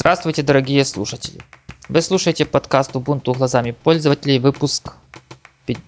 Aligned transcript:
Здравствуйте, 0.00 0.42
дорогие 0.42 0.82
слушатели! 0.86 1.42
Вы 1.90 2.00
слушаете 2.00 2.46
подкаст 2.46 2.96
Ubuntu 2.96 3.36
глазами 3.36 3.72
пользователей, 3.72 4.38
выпуск 4.38 4.94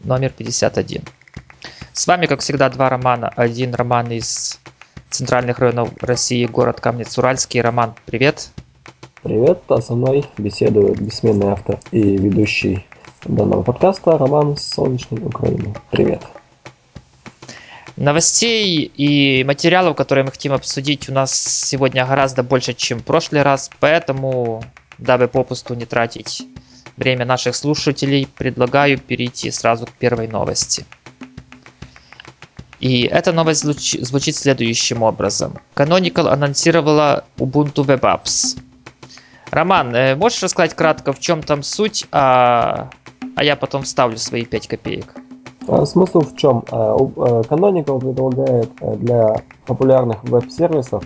номер 0.04 0.34
51. 0.36 1.02
С 1.94 2.06
вами, 2.06 2.26
как 2.26 2.40
всегда, 2.40 2.68
два 2.68 2.90
романа. 2.90 3.32
Один 3.34 3.72
роман 3.74 4.10
из 4.10 4.60
центральных 5.08 5.60
районов 5.60 5.94
России, 6.02 6.44
город 6.44 6.78
Камнец-Уральский. 6.78 7.62
Роман, 7.62 7.94
привет! 8.04 8.50
Привет, 9.22 9.62
а 9.68 9.80
со 9.80 9.94
мной 9.94 10.26
беседует 10.36 11.00
бессменный 11.00 11.46
автор 11.46 11.80
и 11.90 12.18
ведущий 12.18 12.84
данного 13.24 13.62
подкаста 13.62 14.18
Роман 14.18 14.58
с 14.58 14.74
солнечной 14.74 15.22
Украины. 15.22 15.74
Привет! 15.90 16.20
Новостей 18.02 18.90
и 18.96 19.44
материалов, 19.44 19.94
которые 19.94 20.24
мы 20.24 20.32
хотим 20.32 20.52
обсудить, 20.52 21.08
у 21.08 21.12
нас 21.12 21.40
сегодня 21.40 22.04
гораздо 22.04 22.42
больше, 22.42 22.74
чем 22.74 22.98
в 22.98 23.04
прошлый 23.04 23.42
раз, 23.42 23.70
поэтому, 23.78 24.64
дабы 24.98 25.28
попусту 25.28 25.74
не 25.74 25.84
тратить 25.84 26.42
время 26.96 27.24
наших 27.24 27.54
слушателей, 27.54 28.26
предлагаю 28.26 28.98
перейти 28.98 29.52
сразу 29.52 29.86
к 29.86 29.92
первой 29.92 30.26
новости. 30.26 30.84
И 32.80 33.02
эта 33.02 33.32
новость 33.32 33.62
звучит 33.62 34.34
следующим 34.34 35.04
образом. 35.04 35.60
Canonical 35.76 36.26
анонсировала 36.26 37.24
Ubuntu 37.36 37.86
Web 37.86 38.00
Apps. 38.00 38.58
Роман, 39.52 39.94
э, 39.94 40.16
можешь 40.16 40.42
рассказать 40.42 40.74
кратко, 40.74 41.12
в 41.12 41.20
чем 41.20 41.40
там 41.40 41.62
суть, 41.62 42.06
а, 42.10 42.90
а 43.36 43.44
я 43.44 43.54
потом 43.54 43.84
вставлю 43.84 44.18
свои 44.18 44.44
5 44.44 44.66
копеек? 44.66 45.14
А, 45.68 45.86
смысл 45.86 46.20
в 46.20 46.36
чем? 46.36 46.64
А, 46.70 46.94
а, 46.94 47.42
Canonical 47.42 48.00
предлагает 48.00 48.70
для 48.98 49.36
популярных 49.66 50.24
веб-сервисов 50.24 51.04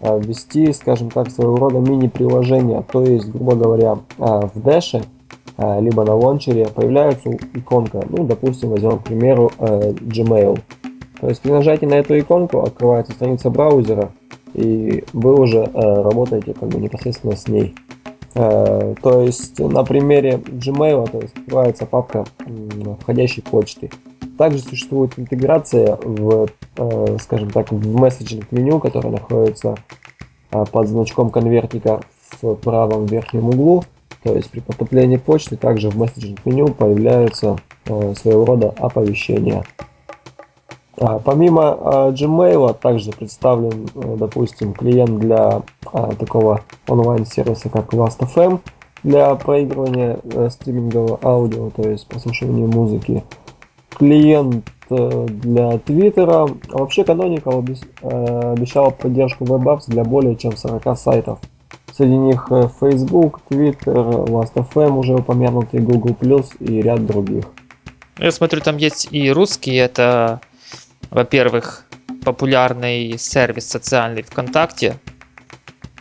ввести, 0.00 0.72
скажем 0.74 1.10
так, 1.10 1.30
своего 1.30 1.56
рода 1.56 1.78
мини-приложение. 1.78 2.84
То 2.92 3.02
есть, 3.02 3.30
грубо 3.30 3.54
говоря, 3.54 3.98
в 4.18 4.58
Dash 4.58 5.02
либо 5.56 6.04
на 6.04 6.14
лончере 6.14 6.66
появляется 6.66 7.30
иконка. 7.54 8.04
Ну, 8.10 8.24
допустим, 8.24 8.70
возьмем, 8.70 8.98
к 8.98 9.04
примеру, 9.04 9.50
Gmail. 9.58 10.60
То 11.18 11.28
есть 11.28 11.40
при 11.40 11.50
нажатии 11.50 11.86
на 11.86 11.94
эту 11.94 12.18
иконку 12.18 12.60
открывается 12.60 13.12
страница 13.12 13.48
браузера, 13.48 14.10
и 14.52 15.02
вы 15.14 15.34
уже 15.40 15.64
работаете 15.72 16.52
как 16.52 16.68
бы 16.68 16.78
непосредственно 16.78 17.34
с 17.34 17.48
ней. 17.48 17.74
Э, 18.38 18.94
то 19.02 19.22
есть 19.22 19.58
на 19.58 19.82
примере 19.82 20.32
Gmail 20.32 21.10
то 21.10 21.20
есть, 21.20 21.34
открывается 21.34 21.86
папка 21.86 22.26
входящей 23.00 23.42
почты. 23.42 23.90
Также 24.36 24.58
существует 24.58 25.18
интеграция 25.18 25.96
в, 26.02 26.46
э, 26.76 27.16
скажем 27.22 27.50
так, 27.50 27.72
в 27.72 27.96
месседжинг 27.96 28.52
меню, 28.52 28.78
которое 28.78 29.08
находится 29.08 29.76
э, 30.50 30.64
под 30.70 30.88
значком 30.88 31.30
конвертика 31.30 32.02
в 32.42 32.56
правом 32.56 33.06
верхнем 33.06 33.48
углу. 33.48 33.84
То 34.22 34.34
есть 34.34 34.50
при 34.50 34.60
потоплении 34.60 35.16
почты 35.16 35.56
также 35.56 35.88
в 35.88 35.96
месседжинг 35.96 36.44
меню 36.44 36.68
появляются 36.68 37.56
своего 37.84 38.44
рода 38.44 38.74
оповещения. 38.76 39.64
А, 40.98 41.18
помимо 41.18 41.78
а, 41.78 42.10
Gmail 42.10 42.74
также 42.80 43.12
представлен, 43.12 43.86
э, 43.94 44.16
допустим, 44.18 44.72
клиент 44.72 45.18
для 45.18 45.62
а, 45.92 46.14
такого 46.14 46.62
онлайн-сервиса, 46.88 47.68
как 47.68 47.92
Last.fm 47.92 48.60
для 49.02 49.34
проигрывания 49.34 50.18
э, 50.24 50.48
стримингового 50.50 51.20
аудио, 51.22 51.70
то 51.70 51.88
есть 51.88 52.06
прослушивания 52.08 52.66
музыки. 52.66 53.24
Клиент 53.90 54.66
э, 54.88 55.26
для 55.28 55.78
Твиттера. 55.78 56.48
Вообще 56.70 57.02
Canonical 57.02 58.52
обещал 58.52 58.90
поддержку 58.90 59.44
WebApps 59.44 59.84
для 59.88 60.02
более 60.02 60.34
чем 60.34 60.56
40 60.56 60.98
сайтов. 60.98 61.38
Среди 61.92 62.16
них 62.16 62.50
Facebook, 62.80 63.40
Twitter, 63.50 64.26
Last.fm 64.26 64.98
уже 64.98 65.14
упомянутый, 65.14 65.80
Google+, 65.80 66.16
и 66.60 66.82
ряд 66.82 67.04
других. 67.06 67.44
Я 68.18 68.30
смотрю, 68.30 68.60
там 68.60 68.78
есть 68.78 69.08
и 69.10 69.30
русские, 69.30 69.78
это 69.78 70.40
во-первых, 71.10 71.84
популярный 72.24 73.18
сервис 73.18 73.68
социальный 73.68 74.22
ВКонтакте, 74.22 74.98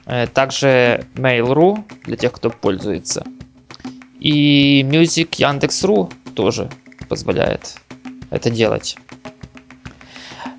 э, 0.05 0.27
также 0.27 1.05
Mail.ru 1.16 1.83
для 2.03 2.17
тех, 2.17 2.31
кто 2.31 2.49
пользуется. 2.49 3.23
И 4.19 4.83
Music 4.83 5.35
Яндекс.ру 5.38 6.09
тоже 6.35 6.69
позволяет 7.09 7.75
это 8.31 8.49
делать. 8.49 8.97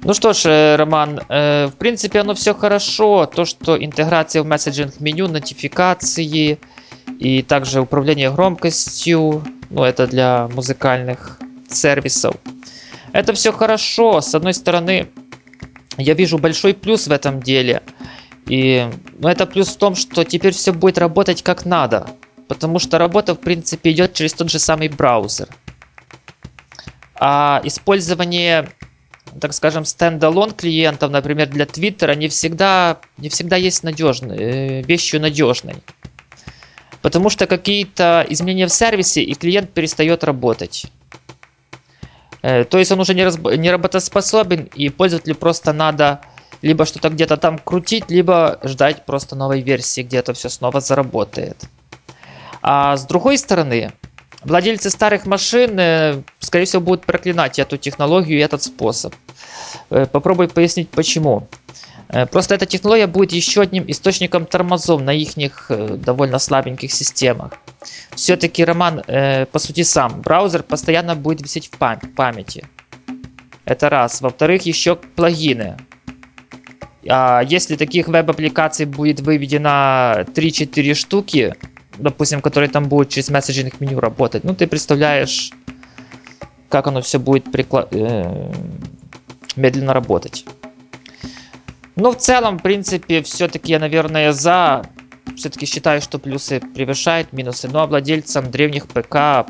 Ну 0.03 0.15
что 0.15 0.33
ж, 0.33 0.47
э, 0.47 0.77
Роман, 0.77 1.21
э, 1.29 1.67
в 1.67 1.77
принципе 1.79 2.21
оно 2.21 2.35
все 2.35 2.55
хорошо. 2.55 3.27
То, 3.27 3.45
что 3.45 3.77
интеграция 3.77 4.43
в 4.43 4.47
месседжинг 4.47 5.01
меню, 5.01 5.27
нотификации 5.27 6.59
и 7.19 7.43
также 7.43 7.81
управление 7.81 8.31
громкостью, 8.31 9.43
ну 9.71 9.83
это 9.83 10.07
для 10.07 10.49
музыкальных 10.55 11.39
сервисов. 11.69 12.37
Это 13.17 13.33
все 13.33 13.51
хорошо. 13.51 14.21
С 14.21 14.35
одной 14.35 14.53
стороны, 14.53 15.09
я 15.97 16.13
вижу 16.13 16.37
большой 16.37 16.75
плюс 16.75 17.07
в 17.07 17.13
этом 17.13 17.41
деле. 17.41 17.83
И 18.47 18.91
ну, 19.19 19.29
это 19.29 19.47
плюс 19.47 19.69
в 19.69 19.79
том, 19.79 19.95
что 19.95 20.23
теперь 20.23 20.53
все 20.53 20.71
будет 20.75 20.99
работать 20.99 21.43
как 21.43 21.65
надо. 21.65 22.11
Потому 22.47 22.79
что 22.79 22.99
работа, 22.99 23.35
в 23.35 23.41
принципе, 23.41 23.93
идет 23.93 24.13
через 24.13 24.35
тот 24.35 24.51
же 24.51 24.59
самый 24.59 24.89
браузер. 24.89 25.49
А 27.15 27.63
использование, 27.65 28.69
так 29.41 29.55
скажем, 29.55 29.87
стендалон 29.87 30.51
клиентов, 30.51 31.11
например, 31.11 31.49
для 31.49 31.65
Твиттера, 31.65 32.15
не 32.15 32.29
всегда, 32.29 33.01
не 33.17 33.31
всегда 33.31 33.57
есть 33.57 33.83
надежной, 33.83 34.37
э, 34.37 34.83
вещью 34.83 35.23
надежной. 35.23 35.77
Потому 37.01 37.31
что 37.31 37.47
какие-то 37.47 38.27
изменения 38.29 38.67
в 38.67 38.73
сервисе, 38.73 39.23
и 39.23 39.33
клиент 39.35 39.71
перестает 39.71 40.23
работать. 40.23 40.93
Э, 42.47 42.65
то 42.65 42.79
есть 42.79 42.93
он 42.93 43.01
уже 43.01 43.13
не, 43.13 43.25
разб... 43.25 43.45
не 43.57 43.73
работоспособен, 43.73 44.71
и 44.77 44.89
пользователю 44.89 45.35
просто 45.35 45.73
надо 45.73 46.21
либо 46.63 46.87
что-то 46.87 47.09
где-то 47.09 47.37
там 47.37 47.59
крутить, 47.59 48.09
либо 48.09 48.61
ждать 48.63 49.05
просто 49.05 49.35
новой 49.35 49.63
версии, 49.63 50.03
где 50.03 50.19
это 50.19 50.33
все 50.33 50.49
снова 50.49 50.81
заработает. 50.81 51.57
А 52.63 52.97
с 52.97 53.05
другой 53.05 53.39
стороны, 53.39 53.93
владельцы 54.45 54.91
старых 54.91 55.27
машин, 55.27 55.77
э, 55.81 56.23
скорее 56.39 56.67
всего, 56.67 56.83
будут 56.83 57.05
проклинать 57.05 57.59
эту 57.59 57.79
технологию 57.79 58.39
и 58.39 58.43
этот 58.43 58.63
способ. 58.63 59.13
Э, 59.91 60.07
попробую 60.07 60.49
пояснить 60.49 60.89
почему. 60.91 61.49
Э, 62.09 62.27
просто 62.27 62.55
эта 62.55 62.67
технология 62.67 63.07
будет 63.07 63.33
еще 63.33 63.63
одним 63.63 63.85
источником 63.89 64.47
тормозов 64.47 65.03
на 65.03 65.11
их 65.11 65.67
э, 65.71 65.97
довольно 65.97 66.39
слабеньких 66.39 66.93
системах. 66.93 67.53
Все-таки 68.15 68.65
Роман, 68.65 69.03
э, 69.07 69.47
по 69.47 69.59
сути 69.59 69.83
сам, 69.83 70.21
браузер 70.23 70.63
постоянно 70.63 71.15
будет 71.17 71.43
висеть 71.43 71.69
в 71.69 71.79
пам- 71.79 72.07
памяти. 72.15 72.65
Это 73.65 73.91
раз. 73.91 74.21
Во-вторых, 74.21 74.63
еще 74.63 74.95
плагины. 74.97 75.77
А 77.09 77.43
если 77.43 77.77
таких 77.77 78.09
веб-аппликаций 78.09 78.87
будет 78.87 79.21
выведено 79.21 80.25
3-4 80.35 80.95
штуки, 80.95 81.55
допустим, 81.99 82.41
которые 82.41 82.69
там 82.69 82.89
будут 82.89 83.11
через 83.11 83.31
месседжинг 83.31 83.81
меню 83.81 84.01
работать, 84.01 84.45
ну 84.45 84.55
ты 84.55 84.67
представляешь, 84.67 85.51
как 86.69 86.87
оно 86.87 87.01
все 87.01 87.19
будет 87.19 87.47
прикла- 87.49 87.89
э- 87.91 88.53
медленно 89.57 89.93
работать. 89.93 90.45
Но 91.97 92.13
в 92.13 92.17
целом, 92.17 92.59
в 92.59 92.63
принципе, 92.63 93.23
все-таки 93.23 93.73
я, 93.73 93.79
наверное, 93.79 94.33
за. 94.33 94.85
Все-таки 95.35 95.67
считаю, 95.67 96.01
что 96.01 96.19
плюсы 96.19 96.61
превышают 96.61 97.33
минусы. 97.33 97.69
Ну 97.73 97.79
а 97.81 97.87
владельцам 97.87 98.51
древних 98.51 98.87
ПК 98.87 99.47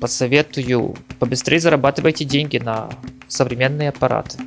посоветую 0.00 0.94
побыстрее 1.18 1.60
зарабатывайте 1.60 2.24
деньги 2.24 2.58
на 2.58 2.88
современные 3.26 3.88
аппараты. 3.88 4.38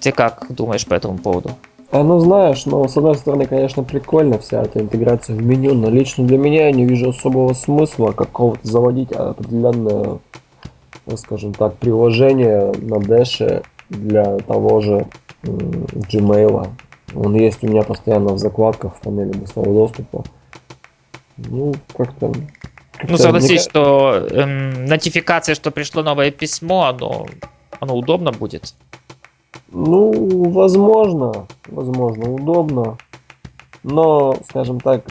Ты 0.00 0.12
как 0.12 0.46
думаешь 0.50 0.86
по 0.86 0.94
этому 0.94 1.18
поводу? 1.18 1.52
А, 1.90 2.02
ну 2.02 2.18
знаешь, 2.18 2.66
ну 2.66 2.86
с 2.86 2.96
одной 2.96 3.14
стороны, 3.14 3.46
конечно, 3.46 3.82
прикольно 3.82 4.38
вся 4.38 4.62
эта 4.62 4.80
интеграция 4.80 5.36
в 5.36 5.42
меню, 5.42 5.74
но 5.74 5.88
лично 5.88 6.26
для 6.26 6.38
меня 6.38 6.66
я 6.66 6.72
не 6.72 6.84
вижу 6.84 7.10
особого 7.10 7.54
смысла 7.54 8.12
какого-то 8.12 8.66
заводить 8.66 9.12
определенное, 9.12 10.18
скажем 11.14 11.54
так, 11.54 11.76
приложение 11.76 12.72
на 12.78 12.96
Dash 12.96 13.64
для 13.88 14.38
того 14.38 14.80
же 14.80 15.06
Gmail. 15.46 16.68
Он 17.14 17.34
есть 17.34 17.62
у 17.62 17.68
меня 17.68 17.82
постоянно 17.82 18.32
в 18.32 18.38
закладках 18.38 18.96
в 18.96 19.00
панели 19.00 19.32
быстрого 19.32 19.72
доступа. 19.72 20.24
Ну, 21.36 21.74
как-то... 21.96 22.32
Как 22.92 23.10
ну, 23.10 23.16
согласись, 23.16 23.50
мне... 23.50 23.58
что 23.58 24.26
эм, 24.30 24.86
нотификация, 24.86 25.54
что 25.54 25.70
пришло 25.70 26.02
новое 26.02 26.30
письмо, 26.30 26.86
оно, 26.86 27.26
оно 27.78 27.94
удобно 27.94 28.32
будет. 28.32 28.74
Ну, 29.70 30.50
возможно, 30.50 31.46
возможно, 31.68 32.32
удобно. 32.32 32.98
Но, 33.82 34.36
скажем 34.48 34.80
так, 34.80 35.04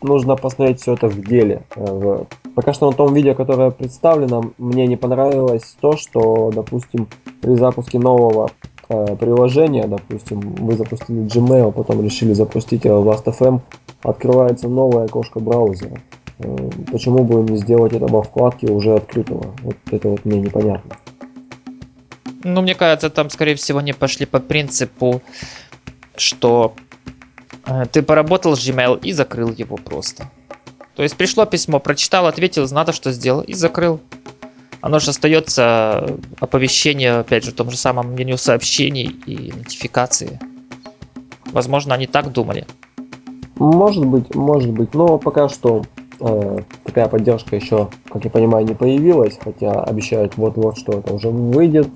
нужно 0.00 0.36
посмотреть 0.36 0.80
все 0.80 0.94
это 0.94 1.08
в 1.08 1.20
деле. 1.26 1.62
Э, 1.74 2.24
пока 2.54 2.72
что 2.72 2.90
на 2.90 2.96
том 2.96 3.12
видео, 3.12 3.34
которое 3.34 3.70
представлено, 3.70 4.52
мне 4.58 4.86
не 4.86 4.96
понравилось 4.96 5.76
то, 5.80 5.96
что, 5.96 6.50
допустим, 6.54 7.08
при 7.40 7.54
запуске 7.56 7.98
нового 7.98 8.50
э, 8.94 9.16
приложения, 9.16 9.86
допустим, 9.86 10.40
вы 10.40 10.76
запустили 10.76 11.22
Gmail, 11.22 11.72
потом 11.72 12.02
решили 12.02 12.32
запустить 12.32 12.84
Last.fm, 12.84 13.60
открывается 14.02 14.68
новое 14.68 15.04
окошко 15.04 15.40
браузера. 15.40 16.00
Э, 16.38 16.70
почему 16.90 17.24
бы 17.24 17.50
не 17.50 17.56
сделать 17.58 17.92
это 17.92 18.06
во 18.06 18.22
вкладке 18.22 18.68
уже 18.68 18.94
открытого? 18.94 19.54
Вот 19.62 19.76
это 19.90 20.08
вот 20.08 20.24
мне 20.24 20.40
непонятно. 20.40 20.96
Ну, 22.44 22.60
мне 22.60 22.74
кажется, 22.74 23.08
там, 23.10 23.30
скорее 23.30 23.54
всего, 23.54 23.80
не 23.80 23.92
пошли 23.92 24.26
по 24.26 24.38
принципу, 24.38 25.22
что 26.16 26.74
э, 27.66 27.84
ты 27.90 28.02
поработал 28.02 28.56
с 28.56 28.68
Gmail 28.68 29.00
и 29.00 29.12
закрыл 29.12 29.50
его 29.50 29.76
просто. 29.76 30.30
То 30.94 31.02
есть 31.02 31.16
пришло 31.16 31.44
письмо, 31.46 31.80
прочитал, 31.80 32.26
ответил, 32.26 32.66
надо 32.70 32.92
что 32.92 33.10
сделал 33.12 33.40
и 33.40 33.54
закрыл. 33.54 34.00
Оно 34.84 34.98
же 34.98 35.12
остается 35.12 36.18
оповещение, 36.40 37.14
опять 37.20 37.42
же, 37.42 37.52
в 37.52 37.54
том 37.54 37.70
же 37.70 37.76
самом 37.78 38.14
меню 38.14 38.36
сообщений 38.36 39.06
и 39.24 39.50
нотификации. 39.50 40.38
Возможно, 41.52 41.94
они 41.94 42.06
так 42.06 42.30
думали. 42.32 42.66
Может 43.56 44.04
быть, 44.04 44.34
может 44.34 44.72
быть, 44.72 44.92
но 44.92 45.16
пока 45.16 45.48
что 45.48 45.84
э, 46.20 46.58
такая 46.84 47.08
поддержка 47.08 47.56
еще, 47.56 47.88
как 48.10 48.24
я 48.26 48.30
понимаю, 48.30 48.66
не 48.66 48.74
появилась, 48.74 49.38
хотя 49.42 49.72
обещают 49.72 50.36
вот-вот, 50.36 50.76
что 50.76 50.98
это 50.98 51.14
уже 51.14 51.30
выйдет. 51.30 51.88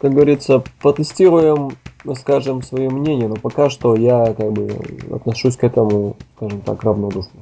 Как 0.00 0.12
говорится, 0.12 0.64
потестируем, 0.80 1.70
скажем, 2.16 2.62
свое 2.62 2.90
мнение, 2.90 3.28
но 3.28 3.36
пока 3.36 3.70
что 3.70 3.94
я 3.94 4.34
как 4.34 4.52
бы 4.52 4.76
отношусь 5.14 5.56
к 5.56 5.62
этому, 5.62 6.16
скажем 6.34 6.62
так, 6.62 6.82
равнодушно. 6.82 7.38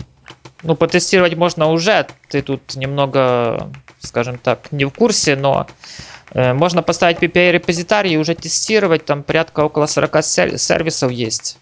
Ну, 0.63 0.75
потестировать 0.75 1.37
можно 1.37 1.69
уже. 1.69 2.07
Ты 2.29 2.43
тут 2.43 2.77
немного, 2.77 3.71
скажем 4.01 4.39
так, 4.39 4.73
не 4.73 4.85
в 4.85 4.91
курсе, 4.91 5.37
но 5.37 5.67
э, 6.33 6.53
можно 6.53 6.83
поставить 6.83 7.19
PPI 7.19 7.53
репозиторий 7.53 8.15
и 8.15 8.17
уже 8.17 8.35
тестировать. 8.35 9.05
Там 9.05 9.23
порядка 9.23 9.61
около 9.61 9.87
40 9.87 10.25
сервисов 10.25 11.11
есть. 11.11 11.59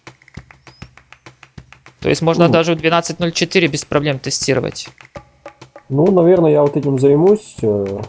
То 2.00 2.09
есть 2.09 2.23
можно 2.23 2.47
ну, 2.47 2.53
даже 2.53 2.75
в 2.75 2.79
12.04 2.79 3.67
без 3.69 3.85
проблем 3.85 4.19
тестировать. 4.19 4.89
Ну, 5.89 6.11
наверное, 6.11 6.50
я 6.50 6.62
вот 6.62 6.77
этим 6.77 6.99
займусь 6.99 7.56
э, 7.62 8.03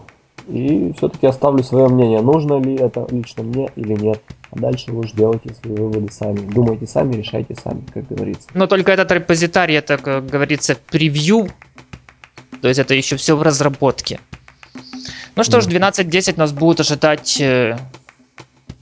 и 0.49 0.93
все-таки 0.97 1.27
оставлю 1.27 1.63
свое 1.63 1.87
мнение, 1.87 2.21
нужно 2.21 2.59
ли 2.59 2.75
это 2.75 3.07
лично 3.11 3.43
мне 3.43 3.69
или 3.75 3.93
нет. 3.93 4.21
А 4.51 4.59
дальше 4.59 4.91
вы 4.91 5.01
уж 5.01 5.11
делайте 5.11 5.53
свои 5.53 5.75
выводы 5.75 6.11
сами. 6.11 6.39
Думайте 6.39 6.87
сами, 6.87 7.15
решайте 7.15 7.55
сами, 7.55 7.83
как 7.93 8.07
говорится. 8.07 8.49
Но 8.53 8.65
только 8.67 8.91
этот 8.91 9.11
репозиторий, 9.11 9.75
это, 9.75 9.97
как 9.97 10.25
говорится, 10.25 10.75
превью. 10.89 11.49
То 12.61 12.67
есть 12.67 12.79
это 12.79 12.95
еще 12.95 13.15
все 13.15 13.37
в 13.37 13.41
разработке. 13.43 14.19
Ну 15.35 15.43
что 15.43 15.61
ж, 15.61 15.67
12.10 15.67 16.37
нас 16.37 16.51
будут 16.51 16.79
ожидать, 16.81 17.39
э, 17.39 17.77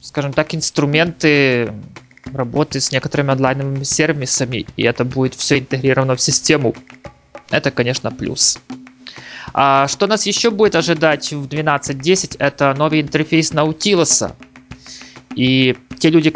скажем 0.02 0.34
так, 0.34 0.56
инструменты 0.56 1.72
работы 2.34 2.80
с 2.80 2.92
некоторыми 2.92 3.32
онлайновыми 3.32 3.84
сервисами, 3.84 4.66
и 4.76 4.84
это 4.84 5.06
будет 5.06 5.36
все 5.36 5.60
интегрировано 5.60 6.16
в 6.16 6.22
систему. 6.22 6.74
Это, 7.50 7.72
конечно, 7.72 8.12
плюс. 8.12 8.60
А 9.54 9.88
что 9.88 10.08
нас 10.08 10.26
еще 10.26 10.52
будет 10.52 10.76
ожидать 10.76 11.32
в 11.32 11.48
12.10, 11.48 12.36
это 12.40 12.74
новый 12.74 13.02
интерфейс 13.02 13.52
Nautilus. 13.52 14.34
И 15.36 15.78
те 16.00 16.10
люди, 16.10 16.34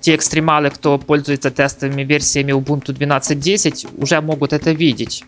те 0.00 0.14
экстремалы, 0.14 0.70
кто 0.70 0.98
пользуется 0.98 1.50
тестовыми 1.50 2.02
версиями 2.02 2.52
Ubuntu 2.52 2.92
12.10, 2.92 4.00
уже 4.00 4.20
могут 4.20 4.52
это 4.52 4.72
видеть. 4.72 5.24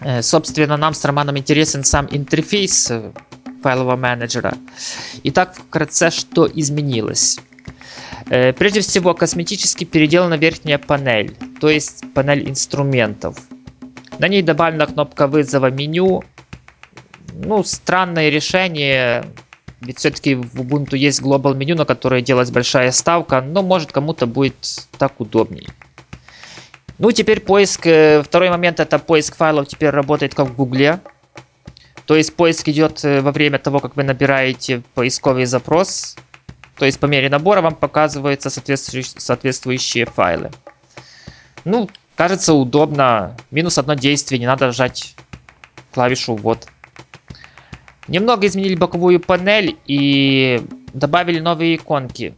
Э, 0.00 0.22
собственно, 0.22 0.76
нам 0.76 0.94
с 0.94 1.04
Романом 1.04 1.38
интересен 1.38 1.84
сам 1.84 2.06
интерфейс 2.10 2.90
э, 2.90 3.12
файлового 3.62 3.96
менеджера. 3.96 4.54
Итак, 5.24 5.56
вкратце, 5.56 6.10
что 6.10 6.46
изменилось. 6.46 7.38
Э, 8.30 8.52
прежде 8.52 8.80
всего, 8.80 9.14
косметически 9.14 9.84
переделана 9.84 10.34
верхняя 10.34 10.78
панель, 10.78 11.36
то 11.60 11.68
есть 11.68 12.04
панель 12.14 12.48
инструментов. 12.48 13.36
На 14.18 14.28
ней 14.28 14.42
добавлена 14.42 14.86
кнопка 14.86 15.26
вызова 15.26 15.70
меню. 15.70 16.24
Ну, 17.32 17.62
странное 17.62 18.30
решение, 18.30 19.24
ведь 19.80 19.98
все-таки 19.98 20.34
в 20.34 20.60
Ubuntu 20.60 20.96
есть 20.96 21.22
Global 21.22 21.54
меню, 21.54 21.76
на 21.76 21.84
которое 21.84 22.20
делать 22.20 22.50
большая 22.50 22.90
ставка, 22.90 23.40
но 23.40 23.62
может 23.62 23.92
кому-то 23.92 24.26
будет 24.26 24.88
так 24.98 25.20
удобнее. 25.20 25.68
Ну, 26.98 27.12
теперь 27.12 27.40
поиск, 27.40 27.86
э, 27.86 28.22
второй 28.24 28.50
момент 28.50 28.80
это 28.80 28.98
поиск 28.98 29.36
файлов 29.36 29.68
теперь 29.68 29.90
работает 29.90 30.34
как 30.34 30.48
в 30.48 30.56
Гугле. 30.56 30.98
То 32.06 32.16
есть 32.16 32.34
поиск 32.34 32.68
идет 32.68 33.04
э, 33.04 33.20
во 33.20 33.30
время 33.30 33.58
того, 33.60 33.78
как 33.78 33.94
вы 33.94 34.02
набираете 34.02 34.82
поисковый 34.94 35.44
запрос. 35.44 36.16
То 36.76 36.86
есть 36.86 36.98
по 36.98 37.06
мере 37.06 37.28
набора 37.28 37.60
вам 37.60 37.76
показываются 37.76 38.50
соответствующие, 38.50 39.20
соответствующие 39.20 40.06
файлы. 40.06 40.50
Ну, 41.64 41.88
кажется 42.18 42.52
удобно. 42.52 43.36
Минус 43.52 43.78
одно 43.78 43.94
действие, 43.94 44.40
не 44.40 44.46
надо 44.46 44.72
жать 44.72 45.14
клавишу 45.94 46.34
«Вот». 46.34 46.66
Немного 48.08 48.46
изменили 48.46 48.74
боковую 48.74 49.20
панель 49.20 49.78
и 49.86 50.60
добавили 50.92 51.38
новые 51.38 51.76
иконки. 51.76 52.34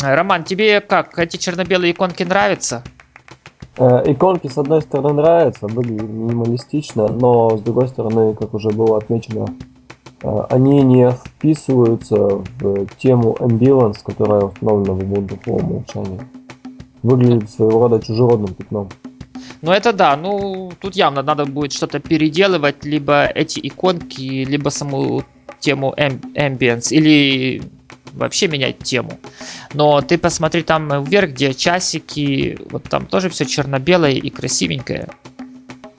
Роман, 0.00 0.42
тебе 0.42 0.80
как? 0.80 1.16
Эти 1.18 1.36
черно-белые 1.36 1.92
иконки 1.92 2.24
нравятся? 2.24 2.82
Э, 3.76 4.02
иконки, 4.06 4.48
с 4.48 4.58
одной 4.58 4.82
стороны, 4.82 5.20
нравятся, 5.20 5.66
выглядят 5.66 6.08
минималистично, 6.08 7.08
но 7.08 7.58
с 7.58 7.60
другой 7.60 7.88
стороны, 7.88 8.34
как 8.34 8.54
уже 8.54 8.70
было 8.70 8.98
отмечено, 8.98 9.46
э, 10.22 10.46
они 10.48 10.82
не 10.82 11.10
вписываются 11.10 12.16
в 12.16 12.86
тему 12.98 13.36
Ambulance, 13.38 13.98
которая 14.02 14.46
установлена 14.46 14.94
в 14.94 15.02
Ubuntu 15.02 15.38
по 15.44 15.50
умолчанию. 15.50 16.20
Выглядит 17.02 17.50
своего 17.50 17.88
рода 17.88 18.04
чужеродным 18.04 18.54
пятном. 18.54 18.88
Ну 19.62 19.72
это 19.72 19.92
да, 19.92 20.16
ну 20.16 20.72
тут 20.80 20.96
явно 20.96 21.22
надо 21.22 21.44
будет 21.44 21.72
что-то 21.72 21.98
переделывать, 21.98 22.84
либо 22.84 23.26
эти 23.26 23.60
иконки, 23.62 24.44
либо 24.44 24.70
саму 24.70 25.22
тему 25.60 25.94
Ambience, 25.96 26.88
или 26.90 27.62
вообще 28.12 28.48
менять 28.48 28.78
тему. 28.78 29.12
Но 29.74 30.00
ты 30.00 30.18
посмотри 30.18 30.62
там 30.62 31.04
вверх, 31.04 31.30
где 31.30 31.54
часики, 31.54 32.58
вот 32.70 32.84
там 32.84 33.06
тоже 33.06 33.28
все 33.28 33.44
черно-белое 33.44 34.12
и 34.12 34.30
красивенькое. 34.30 35.08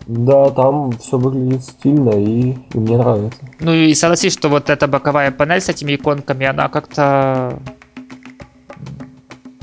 Да, 0.07 0.50
там 0.50 0.92
все 0.94 1.18
выглядит 1.18 1.63
стильно 1.63 2.09
и, 2.09 2.57
и 2.74 2.77
мне 2.77 2.98
нравится. 2.98 3.39
Ну 3.59 3.74
и 3.74 3.94
согласись, 3.94 4.33
что 4.33 4.50
вот 4.50 4.69
эта 4.69 4.88
боковая 4.88 5.31
панель 5.31 5.62
с 5.62 5.69
этими 5.69 5.95
иконками, 5.95 6.48
она 6.48 6.68
как-то 6.68 7.59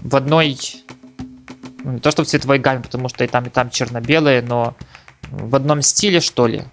в 0.03 0.17
одной 0.17 0.57
не 1.85 2.01
то 2.01 2.11
что 2.11 2.25
в 2.25 2.27
цветовой 2.27 2.59
гамме, 2.59 2.83
потому 2.83 3.09
что 3.09 3.25
и 3.25 3.29
там, 3.29 3.45
и 3.45 3.51
там 3.51 3.71
черно-белые, 3.71 4.43
но 4.43 4.75
в 5.31 5.55
одном 5.55 5.83
стиле, 5.83 6.21
что 6.21 6.47
ли. 6.47 6.65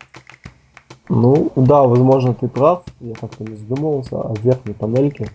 Ну, 1.10 1.52
да, 1.56 1.84
возможно, 1.84 2.34
ты 2.34 2.48
прав. 2.48 2.84
Я 3.00 3.14
как-то 3.14 3.44
не 3.44 3.56
задумывался 3.56 4.16
о 4.18 4.34
верхней 4.42 4.74
панельке. 4.74 5.30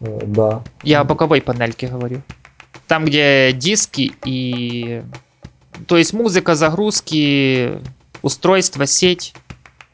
Э, 0.00 0.20
да. 0.26 0.62
Я 0.82 1.00
о 1.00 1.04
боковой 1.04 1.40
панельке 1.40 1.88
говорю. 1.88 2.22
Там, 2.86 3.06
где 3.06 3.52
диски 3.52 4.12
и... 4.24 5.02
То 5.86 5.96
есть 5.96 6.12
музыка, 6.12 6.54
загрузки, 6.54 7.80
устройство, 8.22 8.86
сеть. 8.86 9.34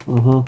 Угу. 0.07 0.47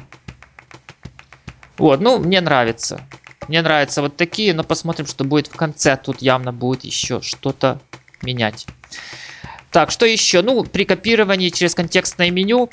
Вот, 1.79 2.01
ну, 2.01 2.19
мне 2.19 2.41
нравится. 2.41 3.01
Мне 3.49 3.63
нравятся 3.63 4.03
вот 4.03 4.17
такие, 4.17 4.53
но 4.53 4.65
посмотрим, 4.65 5.07
что 5.07 5.25
будет 5.25 5.47
в 5.47 5.57
конце. 5.57 5.97
Тут 5.97 6.23
явно 6.23 6.53
будет 6.53 6.85
еще 6.85 7.21
что-то 7.23 7.81
менять. 8.23 8.67
Так, 9.71 9.91
что 9.91 10.05
еще? 10.05 10.43
Ну, 10.43 10.65
при 10.65 10.85
копировании 10.85 11.49
через 11.49 11.75
контекстное 11.75 12.31
меню, 12.31 12.69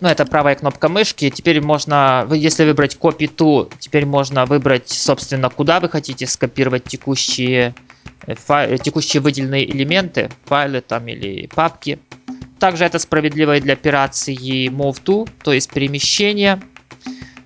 ну, 0.00 0.08
это 0.08 0.24
правая 0.24 0.54
кнопка 0.54 0.88
мышки, 0.88 1.30
теперь 1.30 1.60
можно, 1.60 2.26
если 2.32 2.64
выбрать 2.64 2.96
Copy 2.96 3.34
to, 3.34 3.72
теперь 3.78 4.06
можно 4.06 4.46
выбрать, 4.46 4.88
собственно, 4.88 5.50
куда 5.50 5.80
вы 5.80 5.88
хотите 5.88 6.26
скопировать 6.26 6.84
текущие, 6.84 7.74
э, 8.26 8.34
фай, 8.34 8.78
текущие 8.78 9.20
выделенные 9.20 9.68
элементы, 9.68 10.30
файлы 10.44 10.80
там 10.80 11.08
или 11.08 11.48
папки. 11.48 11.98
Также 12.60 12.84
это 12.84 12.98
справедливо 12.98 13.56
и 13.56 13.60
для 13.60 13.72
операции 13.72 14.68
Move 14.68 15.02
to, 15.02 15.28
то 15.42 15.52
есть 15.52 15.70
перемещение. 15.70 16.60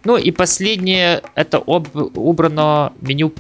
Ну 0.05 0.19
и 0.19 0.31
последнее, 0.31 1.23
это 1.35 1.59
об, 1.59 1.89
убрано 1.95 2.93
меню 3.01 3.33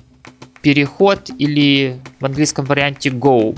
переход 0.64 1.30
или 1.38 2.00
в 2.20 2.24
английском 2.24 2.64
варианте 2.64 3.10
go. 3.10 3.56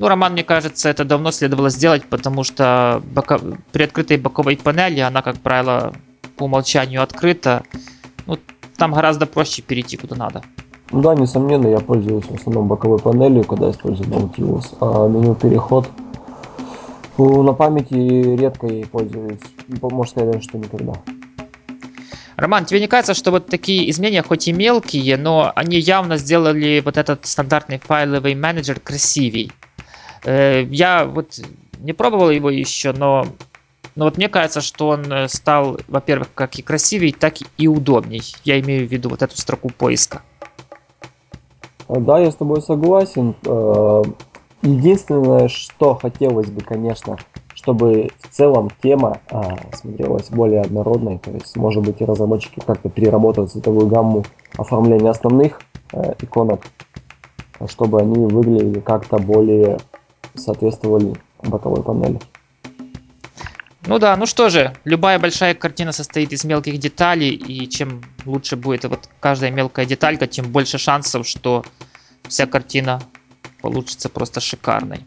Ну, 0.00 0.08
Роман, 0.08 0.32
мне 0.32 0.42
кажется, 0.42 0.88
это 0.88 1.04
давно 1.04 1.30
следовало 1.30 1.70
сделать, 1.70 2.04
потому 2.04 2.42
что 2.42 3.00
боко... 3.14 3.40
при 3.70 3.84
открытой 3.84 4.16
боковой 4.16 4.56
панели 4.56 4.98
она, 4.98 5.22
как 5.22 5.36
правило, 5.36 5.94
по 6.36 6.44
умолчанию 6.44 7.00
открыта. 7.00 7.62
Ну, 8.26 8.38
там 8.76 8.92
гораздо 8.92 9.26
проще 9.26 9.62
перейти 9.62 9.96
куда 9.96 10.16
надо. 10.16 10.42
Ну 10.90 11.00
да, 11.00 11.14
несомненно, 11.14 11.68
я 11.68 11.78
пользуюсь 11.78 12.24
в 12.24 12.34
основном 12.34 12.66
боковой 12.66 12.98
панелью, 12.98 13.44
когда 13.44 13.70
использую 13.70 14.08
Nautilus, 14.08 14.66
а 14.80 15.08
меню 15.08 15.36
переход 15.36 15.88
на 17.18 17.52
памяти 17.52 17.94
редко 18.36 18.66
ей 18.66 18.84
пользуюсь. 18.86 19.38
Можно 19.80 20.06
сказать, 20.06 20.42
что 20.42 20.58
никогда. 20.58 20.94
Роман, 22.36 22.64
тебе 22.64 22.80
не 22.80 22.88
кажется, 22.88 23.14
что 23.14 23.30
вот 23.30 23.46
такие 23.46 23.90
изменения, 23.90 24.22
хоть 24.22 24.48
и 24.48 24.52
мелкие, 24.52 25.16
но 25.16 25.52
они 25.54 25.78
явно 25.78 26.16
сделали 26.16 26.82
вот 26.84 26.96
этот 26.96 27.26
стандартный 27.26 27.78
файловый 27.78 28.34
менеджер 28.34 28.80
красивей? 28.80 29.52
Э, 30.24 30.64
я 30.70 31.04
вот 31.04 31.38
не 31.80 31.92
пробовал 31.92 32.30
его 32.30 32.50
еще, 32.50 32.92
но, 32.92 33.26
но 33.96 34.04
вот 34.06 34.16
мне 34.16 34.28
кажется, 34.28 34.60
что 34.60 34.88
он 34.88 35.12
э, 35.12 35.28
стал, 35.28 35.78
во-первых, 35.88 36.28
как 36.34 36.56
и 36.56 36.62
красивее, 36.62 37.12
так 37.12 37.34
и 37.58 37.68
удобней. 37.68 38.22
Я 38.44 38.60
имею 38.60 38.88
в 38.88 38.90
виду 38.92 39.10
вот 39.10 39.22
эту 39.22 39.36
строку 39.36 39.68
поиска. 39.68 40.22
Да, 41.88 42.18
я 42.18 42.30
с 42.30 42.36
тобой 42.36 42.62
согласен. 42.62 43.34
Э, 43.44 44.02
единственное, 44.62 45.48
что 45.48 45.94
хотелось 45.96 46.48
бы, 46.48 46.62
конечно, 46.62 47.18
чтобы 47.62 48.10
в 48.20 48.28
целом 48.28 48.70
тема 48.82 49.20
а, 49.30 49.56
смотрелась 49.72 50.28
более 50.30 50.62
однородной, 50.62 51.18
то 51.18 51.30
есть, 51.30 51.56
может 51.56 51.84
быть, 51.84 52.00
и 52.00 52.04
разработчики 52.04 52.60
как-то 52.66 52.88
переработают 52.88 53.52
цветовую 53.52 53.86
гамму 53.86 54.24
оформления 54.58 55.10
основных 55.10 55.60
э, 55.92 56.14
иконок, 56.20 56.62
чтобы 57.68 58.00
они 58.00 58.26
выглядели 58.26 58.80
как-то 58.80 59.18
более 59.18 59.78
соответствовали 60.34 61.14
боковой 61.42 61.82
панели. 61.84 62.18
Ну 63.86 63.98
да, 63.98 64.16
ну 64.16 64.26
что 64.26 64.48
же, 64.48 64.74
любая 64.84 65.20
большая 65.20 65.54
картина 65.54 65.92
состоит 65.92 66.32
из 66.32 66.44
мелких 66.44 66.78
деталей, 66.78 67.30
и 67.30 67.68
чем 67.68 68.02
лучше 68.24 68.56
будет 68.56 68.84
вот 68.84 69.08
каждая 69.20 69.52
мелкая 69.52 69.86
деталька, 69.86 70.26
тем 70.26 70.50
больше 70.50 70.78
шансов, 70.78 71.26
что 71.26 71.64
вся 72.28 72.46
картина 72.46 73.00
получится 73.60 74.08
просто 74.08 74.40
шикарной. 74.40 75.04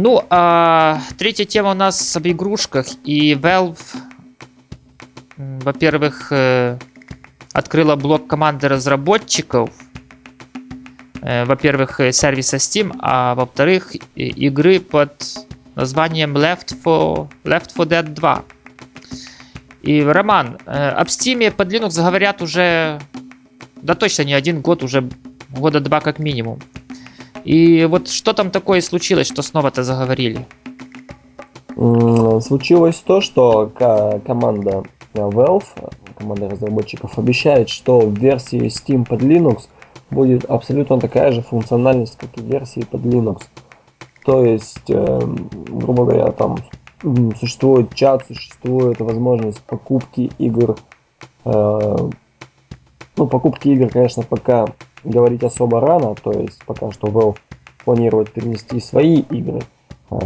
Ну, 0.00 0.24
а 0.30 1.00
третья 1.18 1.44
тема 1.44 1.72
у 1.72 1.74
нас 1.74 2.16
об 2.16 2.28
игрушках. 2.28 2.86
И 3.02 3.34
Valve, 3.34 3.80
во-первых, 5.36 6.28
э, 6.30 6.78
открыла 7.52 7.96
блок 7.96 8.28
команды 8.28 8.68
разработчиков. 8.68 9.70
Э, 11.20 11.44
во-первых, 11.46 11.98
э, 11.98 12.12
сервиса 12.12 12.58
Steam, 12.58 12.96
а 13.00 13.34
во-вторых, 13.34 13.92
игры 14.14 14.78
под 14.78 15.20
названием 15.74 16.36
Left 16.36 16.68
4, 16.68 17.28
Left 17.42 17.72
4 17.76 17.88
Dead 17.88 18.04
2. 18.04 18.44
И, 19.82 20.02
Роман, 20.02 20.58
об 20.66 21.08
Steam 21.08 21.50
под 21.50 21.72
Linux 21.72 21.96
говорят 21.96 22.40
уже, 22.40 23.00
да 23.82 23.96
точно 23.96 24.22
не 24.22 24.34
один 24.34 24.60
год, 24.60 24.84
уже 24.84 25.10
года 25.50 25.80
два 25.80 26.00
как 26.00 26.20
минимум. 26.20 26.60
И 27.48 27.86
вот 27.86 28.10
что 28.10 28.34
там 28.34 28.50
такое 28.50 28.82
случилось, 28.82 29.26
что 29.26 29.40
снова-то 29.40 29.82
заговорили? 29.82 30.46
Случилось 32.42 32.96
то, 32.96 33.22
что 33.22 33.72
команда 34.26 34.82
Valve, 35.14 35.64
команда 36.18 36.50
разработчиков, 36.50 37.18
обещает, 37.18 37.70
что 37.70 38.00
в 38.00 38.18
версии 38.18 38.66
Steam 38.66 39.06
под 39.06 39.22
Linux 39.22 39.62
будет 40.10 40.44
абсолютно 40.44 41.00
такая 41.00 41.32
же 41.32 41.40
функциональность, 41.40 42.18
как 42.18 42.36
и 42.36 42.42
в 42.42 42.44
версии 42.44 42.84
под 42.84 43.00
Linux. 43.00 43.44
То 44.26 44.44
есть, 44.44 44.90
э, 44.90 45.20
грубо 45.68 46.04
говоря, 46.04 46.32
там 46.32 46.58
существует 47.40 47.94
чат, 47.94 48.26
существует 48.26 49.00
возможность 49.00 49.62
покупки 49.62 50.30
игр. 50.36 50.76
Э, 51.46 52.10
ну, 53.16 53.26
покупки 53.26 53.68
игр, 53.68 53.88
конечно, 53.88 54.22
пока 54.22 54.66
говорить 55.04 55.42
особо 55.42 55.80
рано, 55.80 56.14
то 56.14 56.32
есть 56.32 56.64
пока 56.64 56.90
что 56.92 57.08
Valve 57.08 57.36
планирует 57.84 58.32
перенести 58.32 58.80
свои 58.80 59.20
игры. 59.20 59.62
Э, 60.10 60.16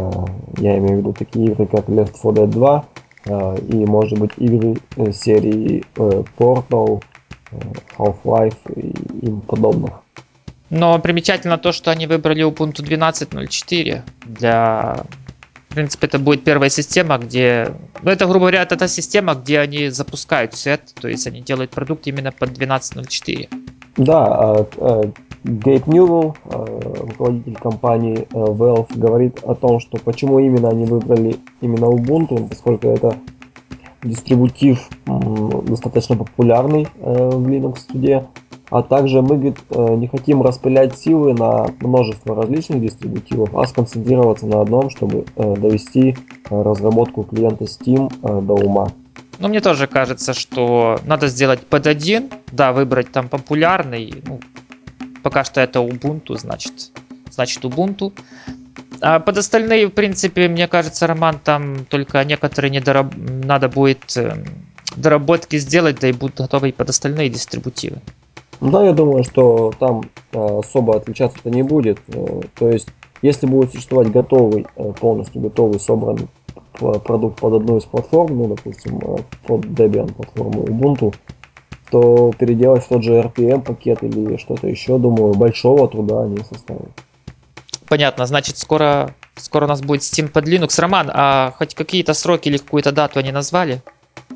я 0.57 0.77
имею 0.77 0.95
в 0.95 0.99
виду 0.99 1.13
такие 1.13 1.47
игры, 1.47 1.65
как 1.65 1.87
Left 1.87 2.13
4 2.15 2.45
Dead 2.45 2.47
2 2.47 2.85
э, 3.25 3.57
и, 3.69 3.85
может 3.85 4.19
быть, 4.19 4.31
игры 4.37 4.75
э, 4.97 5.11
серии 5.11 5.83
Portal, 5.95 7.03
Half-Life 7.97 8.57
и 8.75 9.25
им 9.25 9.41
подобных. 9.41 9.93
Но 10.69 10.97
примечательно 10.99 11.57
то, 11.57 11.71
что 11.71 11.91
они 11.91 12.07
выбрали 12.07 12.43
Ubuntu 12.43 12.83
12.04 12.83 14.01
для... 14.25 15.05
В 15.69 15.75
принципе, 15.75 16.07
это 16.07 16.19
будет 16.19 16.43
первая 16.43 16.69
система, 16.69 17.17
где... 17.17 17.75
Ну, 18.01 18.11
это, 18.11 18.25
грубо 18.25 18.39
говоря, 18.39 18.63
это 18.63 18.75
та 18.75 18.87
система, 18.87 19.35
где 19.35 19.59
они 19.59 19.89
запускают 19.89 20.53
все 20.53 20.71
это, 20.71 20.93
то 20.95 21.07
есть 21.07 21.27
они 21.27 21.41
делают 21.41 21.71
продукт 21.71 22.07
именно 22.07 22.31
под 22.31 22.49
12.04. 22.57 23.49
Да, 23.97 24.25
а, 24.25 24.65
а, 24.77 25.01
Гейб 25.43 25.85
Ньюэлл, 25.85 26.35
а, 26.45 26.65
руководитель 27.07 27.55
компании 27.55 28.27
Valve, 28.31 28.87
говорит 28.95 29.39
о 29.43 29.53
том, 29.53 29.79
что 29.79 29.99
почему 30.03 30.39
именно 30.39 30.69
они 30.69 30.85
выбрали 30.85 31.35
именно 31.61 31.85
Ubuntu, 31.85 32.47
поскольку 32.49 32.87
это 32.87 33.15
дистрибутив 34.01 34.89
достаточно 35.67 36.17
популярный 36.17 36.87
в 36.99 37.47
Linux 37.47 37.77
студе, 37.77 38.25
а 38.69 38.81
также 38.81 39.21
мы 39.21 39.37
говорит, 39.37 39.57
не 39.69 40.07
хотим 40.07 40.41
распылять 40.41 40.97
силы 40.97 41.33
на 41.33 41.67
множество 41.79 42.35
различных 42.35 42.81
дистрибутивов, 42.81 43.55
а 43.55 43.65
сконцентрироваться 43.65 44.45
на 44.45 44.59
одном, 44.59 44.89
чтобы 44.89 45.25
довести 45.37 46.17
разработку 46.49 47.23
клиента 47.23 47.63
Steam 47.63 48.41
до 48.41 48.53
ума. 48.55 48.89
Ну, 49.39 49.47
мне 49.47 49.61
тоже 49.61 49.87
кажется, 49.87 50.33
что 50.33 50.99
надо 51.05 51.27
сделать 51.27 51.65
под 51.65 51.87
один, 51.87 52.29
да, 52.51 52.71
выбрать 52.71 53.11
там 53.11 53.29
популярный, 53.29 54.13
ну, 54.25 54.39
пока 55.23 55.43
что 55.43 55.61
это 55.61 55.79
Ubuntu, 55.79 56.37
значит, 56.37 56.91
значит 57.31 57.63
Ubuntu. 57.65 58.13
А 59.01 59.19
под 59.19 59.37
остальные, 59.37 59.87
в 59.87 59.91
принципе, 59.91 60.47
мне 60.47 60.67
кажется, 60.67 61.07
Роман, 61.07 61.39
там 61.43 61.85
только 61.85 62.23
некоторые 62.23 62.71
недораб... 62.71 63.13
надо 63.17 63.67
будет 63.67 64.15
э, 64.15 64.45
доработки 64.95 65.57
сделать, 65.57 65.99
да 65.99 66.09
и 66.09 66.13
будут 66.13 66.37
готовы 66.37 66.71
под 66.71 66.89
остальные 66.89 67.29
дистрибутивы. 67.29 67.97
Да, 68.61 68.85
я 68.85 68.93
думаю, 68.93 69.23
что 69.23 69.73
там 69.79 70.03
э, 70.31 70.59
особо 70.59 70.95
отличаться 70.95 71.37
это 71.39 71.49
не 71.49 71.63
будет. 71.63 71.99
Э, 72.07 72.41
то 72.57 72.69
есть, 72.69 72.87
если 73.21 73.45
будет 73.45 73.73
существовать 73.73 74.11
готовый, 74.11 74.67
полностью 74.99 75.41
готовый, 75.41 75.79
собранный 75.79 76.27
продукт 76.79 77.39
под 77.39 77.53
одну 77.53 77.77
из 77.77 77.83
платформ, 77.83 78.37
ну, 78.37 78.47
допустим, 78.47 78.99
э, 78.99 79.17
под 79.47 79.65
Debian 79.65 80.13
платформу 80.13 80.63
Ubuntu, 80.63 81.13
то 81.91 82.31
переделать 82.37 82.87
тот 82.87 83.03
же 83.03 83.13
RPM 83.19 83.61
пакет 83.61 84.03
или 84.03 84.37
что-то 84.37 84.67
еще, 84.67 84.97
думаю, 84.97 85.33
большого 85.33 85.87
труда 85.87 86.25
не 86.27 86.43
составит. 86.43 86.89
Понятно, 87.87 88.25
значит, 88.25 88.57
скоро, 88.57 89.13
скоро 89.35 89.65
у 89.65 89.67
нас 89.67 89.81
будет 89.81 90.01
Steam 90.01 90.27
под 90.27 90.47
Linux. 90.47 90.81
Роман, 90.81 91.11
а 91.13 91.53
хоть 91.57 91.75
какие-то 91.75 92.13
сроки 92.13 92.47
или 92.49 92.57
какую-то 92.57 92.91
дату 92.91 93.19
они 93.19 93.31
назвали? 93.31 93.81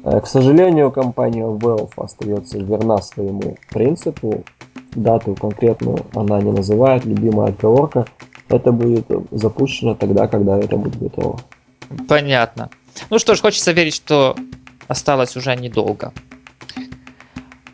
Э, 0.03 0.20
к 0.20 0.27
сожалению, 0.27 0.91
компания 0.91 1.46
Valve 1.46 1.91
остается 1.98 2.60
верна 2.60 3.01
своему 3.01 3.58
принципу. 3.70 4.44
Дату 4.91 5.36
конкретную 5.36 6.06
она 6.15 6.39
не 6.41 6.51
называет, 6.51 7.06
любимая 7.06 7.50
отговорка. 7.50 8.06
Это 8.50 8.72
будет 8.72 9.06
запущено 9.32 9.96
тогда, 9.96 10.27
когда 10.27 10.58
это 10.58 10.77
будет 10.77 10.98
готово. 11.00 11.39
Понятно. 12.08 12.70
Ну 13.10 13.20
что 13.20 13.36
ж, 13.36 13.41
хочется 13.41 13.72
верить, 13.72 13.96
что 13.96 14.36
осталось 14.88 15.36
уже 15.36 15.56
недолго. 15.56 16.13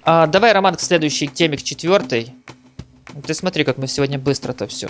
А, 0.03 0.27
давай, 0.27 0.51
Роман, 0.51 0.75
к 0.75 0.82
следующей 0.82 1.27
теме, 1.27 1.58
к 1.58 1.63
четвертой. 1.63 2.34
Ты 3.25 3.34
смотри, 3.34 3.63
как 3.63 3.77
мы 3.77 3.88
сегодня 3.88 4.20
быстро-то 4.20 4.67
все. 4.67 4.89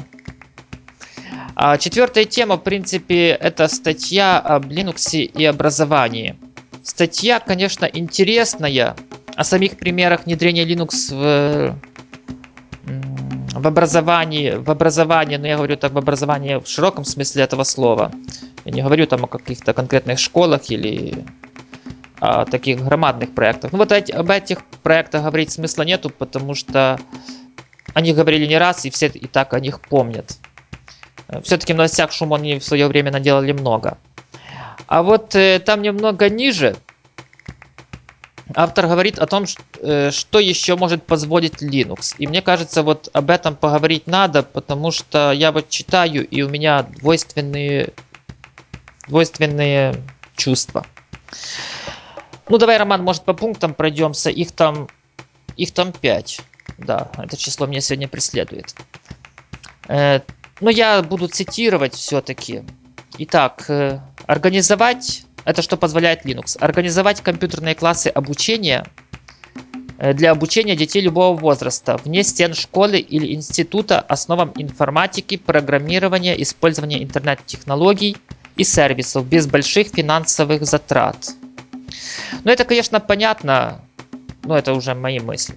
А, 1.56 1.78
четвертая 1.78 2.26
тема, 2.26 2.56
в 2.56 2.64
принципе, 2.64 3.30
это 3.30 3.68
статья 3.68 4.40
об 4.40 4.66
Linux 4.66 5.16
и 5.18 5.46
образовании. 5.46 6.36
Статья, 6.84 7.40
конечно, 7.40 7.86
интересная. 7.86 8.96
О 9.36 9.44
самих 9.44 9.78
примерах 9.78 10.26
внедрения 10.26 10.66
Linux 10.66 11.14
в, 11.14 11.80
в 13.54 13.68
образовании, 13.68 14.52
в 14.52 14.70
образовании, 14.70 15.38
но 15.38 15.48
я 15.48 15.56
говорю 15.58 15.78
так, 15.78 15.94
в 15.94 15.98
образовании 15.98 16.56
в 16.56 16.68
широком 16.68 17.06
смысле 17.06 17.44
этого 17.44 17.64
слова. 17.64 18.12
Я 18.66 18.72
не 18.72 18.82
говорю 18.82 19.08
там 19.08 19.26
о 19.26 19.28
каких-то 19.28 19.74
конкретных 19.74 20.20
школах 20.20 20.70
или 20.70 21.26
о 22.20 22.46
таких 22.46 22.84
громадных 22.84 23.36
проектах. 23.36 23.72
Ну 23.72 23.78
вот 23.78 23.92
об 23.92 24.30
этих 24.30 24.64
проектах 24.84 25.24
говорить 25.24 25.52
смысла 25.52 25.84
нету, 25.84 26.10
потому 26.10 26.56
что 26.56 27.00
о 27.94 28.02
них 28.02 28.16
говорили 28.16 28.46
не 28.46 28.58
раз, 28.58 28.86
и 28.86 28.90
все 28.90 29.08
и 29.08 29.28
так 29.28 29.54
о 29.54 29.60
них 29.60 29.82
помнят. 29.82 30.38
Все-таки 31.44 31.74
в 31.74 31.78
новостях 31.78 32.12
шум 32.12 32.34
они 32.34 32.60
в 32.60 32.64
свое 32.64 32.88
время 32.88 33.12
наделали 33.12 33.52
много. 33.52 33.98
А 34.88 35.04
вот 35.04 35.36
э, 35.36 35.60
там 35.60 35.82
немного 35.82 36.30
ниже 36.30 36.76
автор 38.56 38.88
говорит 38.88 39.20
о 39.20 39.26
том, 39.26 39.46
э, 39.82 40.12
что 40.12 40.40
еще 40.40 40.76
может 40.76 41.04
позволить 41.04 41.62
Linux. 41.62 42.16
И 42.18 42.28
мне 42.28 42.42
кажется, 42.42 42.84
вот 42.84 43.10
об 43.14 43.30
этом 43.30 43.56
поговорить 43.56 44.08
надо, 44.08 44.44
потому 44.44 44.92
что 44.92 45.32
я 45.32 45.52
вот 45.52 45.70
читаю, 45.70 46.28
и 46.28 46.42
у 46.42 46.50
меня 46.50 46.84
двойственные 46.84 47.94
двойственные 49.08 49.96
чувства. 50.36 50.86
Ну, 52.50 52.58
давай, 52.58 52.78
Роман, 52.78 53.04
может, 53.04 53.24
по 53.24 53.34
пунктам 53.34 53.74
пройдемся. 53.74 54.30
Их 54.30 54.52
там, 54.52 54.88
их 55.56 55.72
там 55.72 55.92
5. 55.92 56.42
Да, 56.78 57.10
это 57.18 57.38
число 57.38 57.66
меня 57.66 57.82
сегодня 57.82 58.08
преследует. 58.08 58.76
Э, 59.88 60.20
но 60.60 60.70
я 60.70 61.02
буду 61.02 61.28
цитировать 61.28 61.94
все-таки. 61.94 62.64
Итак, 63.18 63.66
э, 63.70 64.00
организовать, 64.26 65.26
это 65.46 65.62
что 65.62 65.78
позволяет 65.78 66.26
Linux, 66.26 66.58
организовать 66.60 67.22
компьютерные 67.22 67.76
классы 67.76 68.08
обучения 68.08 68.86
э, 70.00 70.14
для 70.14 70.32
обучения 70.32 70.76
детей 70.76 71.02
любого 71.02 71.38
возраста 71.38 71.98
вне 72.04 72.24
стен 72.24 72.54
школы 72.54 72.98
или 73.00 73.34
института 73.34 74.00
основам 74.00 74.52
информатики, 74.56 75.38
программирования, 75.38 76.42
использования 76.42 77.04
интернет-технологий 77.04 78.18
и 78.56 78.64
сервисов 78.64 79.26
без 79.28 79.48
больших 79.48 79.88
финансовых 79.88 80.66
затрат. 80.66 81.32
Ну, 82.44 82.52
это, 82.52 82.66
конечно, 82.66 83.00
понятно, 83.00 83.82
но 84.44 84.58
это 84.58 84.74
уже 84.74 84.94
мои 84.94 85.20
мысли. 85.20 85.56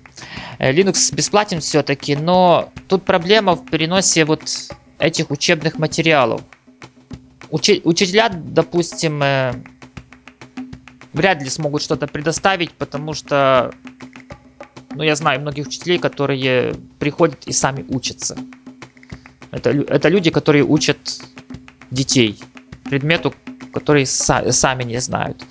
Э, 0.59 0.73
Linux 0.73 1.15
бесплатен 1.15 1.61
все-таки, 1.61 2.17
но 2.17 2.71
тут 2.89 3.05
проблема 3.05 3.55
в 3.55 3.65
переносе 3.67 4.25
вот 4.25 4.43
этих 4.99 5.31
учебных 5.31 5.79
материалов. 5.79 6.43
Учи- 7.51 7.81
учителя, 7.85 8.29
допустим, 8.29 9.23
э, 9.23 9.53
вряд 11.13 11.43
ли 11.43 11.51
смогут 11.51 11.83
что-то 11.83 12.07
предоставить, 12.07 12.73
потому 12.73 13.15
что, 13.15 13.73
ну, 14.91 15.03
я 15.03 15.17
знаю 15.17 15.41
многих 15.41 15.67
учителей, 15.67 15.99
которые 15.99 16.75
приходят 16.99 17.47
и 17.47 17.53
сами 17.53 17.85
учатся. 17.89 18.37
Это, 19.51 19.71
это 19.71 20.09
люди, 20.09 20.31
которые 20.31 20.65
учат 20.65 20.99
детей 21.91 22.39
предмету, 22.89 23.35
который 23.73 24.05
са- 24.05 24.51
сами 24.53 24.85
не 24.85 25.01
знают. 25.01 25.45